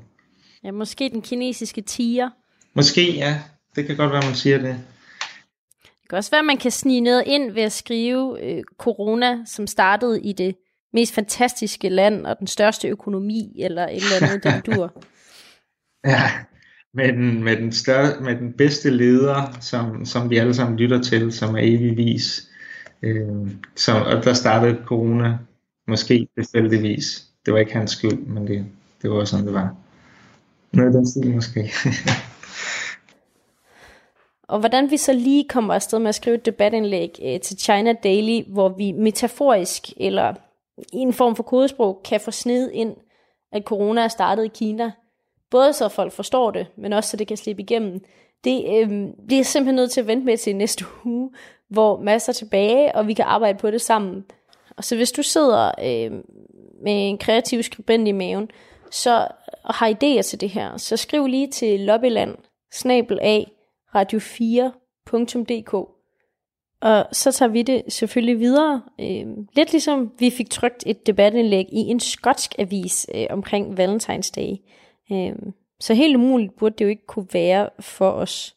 [0.63, 2.29] Ja, måske den kinesiske tiger.
[2.73, 3.41] Måske, ja.
[3.75, 4.77] Det kan godt være, man siger det.
[5.81, 9.37] Det kan også være, at man kan snige noget ind ved at skrive øh, corona,
[9.45, 10.55] som startede i det
[10.93, 14.93] mest fantastiske land og den største økonomi, eller et eller andet, den dur.
[16.07, 16.31] Ja,
[16.93, 21.01] med den, med den, større, med den bedste leder, som, som vi alle sammen lytter
[21.01, 22.49] til, som er evigvis.
[23.01, 25.37] Øh, så, og der startede corona,
[25.87, 27.25] måske tilfældigvis.
[27.45, 28.65] Det var ikke hans skyld, men det,
[29.01, 29.75] det var sådan, det var.
[30.71, 31.61] Noget den stil måske.
[34.53, 37.93] og hvordan vi så lige kommer afsted med at skrive et debatindlæg øh, til China
[37.93, 40.33] Daily, hvor vi metaforisk eller
[40.93, 42.95] i en form for kodesprog kan få sned ind,
[43.51, 44.91] at corona er startet i Kina,
[45.55, 48.03] Både så folk forstår det, men også så det kan slippe igennem.
[48.43, 51.31] Det øh, bliver simpelthen nødt til at vente med til næste uge,
[51.69, 54.25] hvor masser er tilbage, og vi kan arbejde på det sammen.
[54.77, 56.11] Og så hvis du sidder øh,
[56.83, 58.49] med en kreativ skribent i maven,
[58.91, 59.27] så
[59.63, 62.35] og har idéer til det her, så skriv lige til lobbyland
[62.71, 63.51] snabel af
[63.95, 65.95] radio4.dk
[66.85, 68.81] og så tager vi det selvfølgelig videre.
[68.99, 74.31] Øh, lidt ligesom vi fik trygt et debatindlæg i en skotsk avis øh, omkring Valentine's
[74.35, 74.55] Day.
[75.11, 78.55] Øhm, så helt umuligt burde det jo ikke kunne være for os.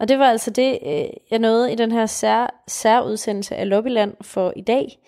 [0.00, 4.14] Og det var altså det, øh, jeg nåede i den her sær, særudsendelse af Lobbyland
[4.20, 4.98] for i dag.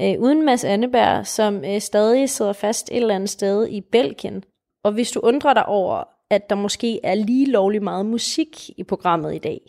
[0.00, 4.44] Øh, uden Mads Anneberg, som øh, stadig sidder fast et eller andet sted i Belgien.
[4.84, 8.82] Og hvis du undrer dig over, at der måske er lige lovlig meget musik i
[8.84, 9.60] programmet i dag,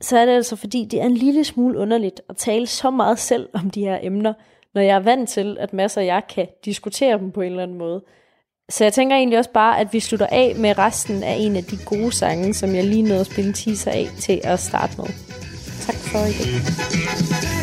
[0.00, 3.18] så er det altså fordi, det er en lille smule underligt at tale så meget
[3.18, 4.32] selv om de her emner,
[4.74, 7.62] når jeg er vant til, at masser og jeg kan diskutere dem på en eller
[7.62, 8.04] anden måde.
[8.70, 11.64] Så jeg tænker egentlig også bare, at vi slutter af med resten af en af
[11.64, 14.92] de gode sange, som jeg lige nåede at spille en teaser af til at starte
[14.96, 15.06] med.
[15.86, 17.57] Tak for i dag.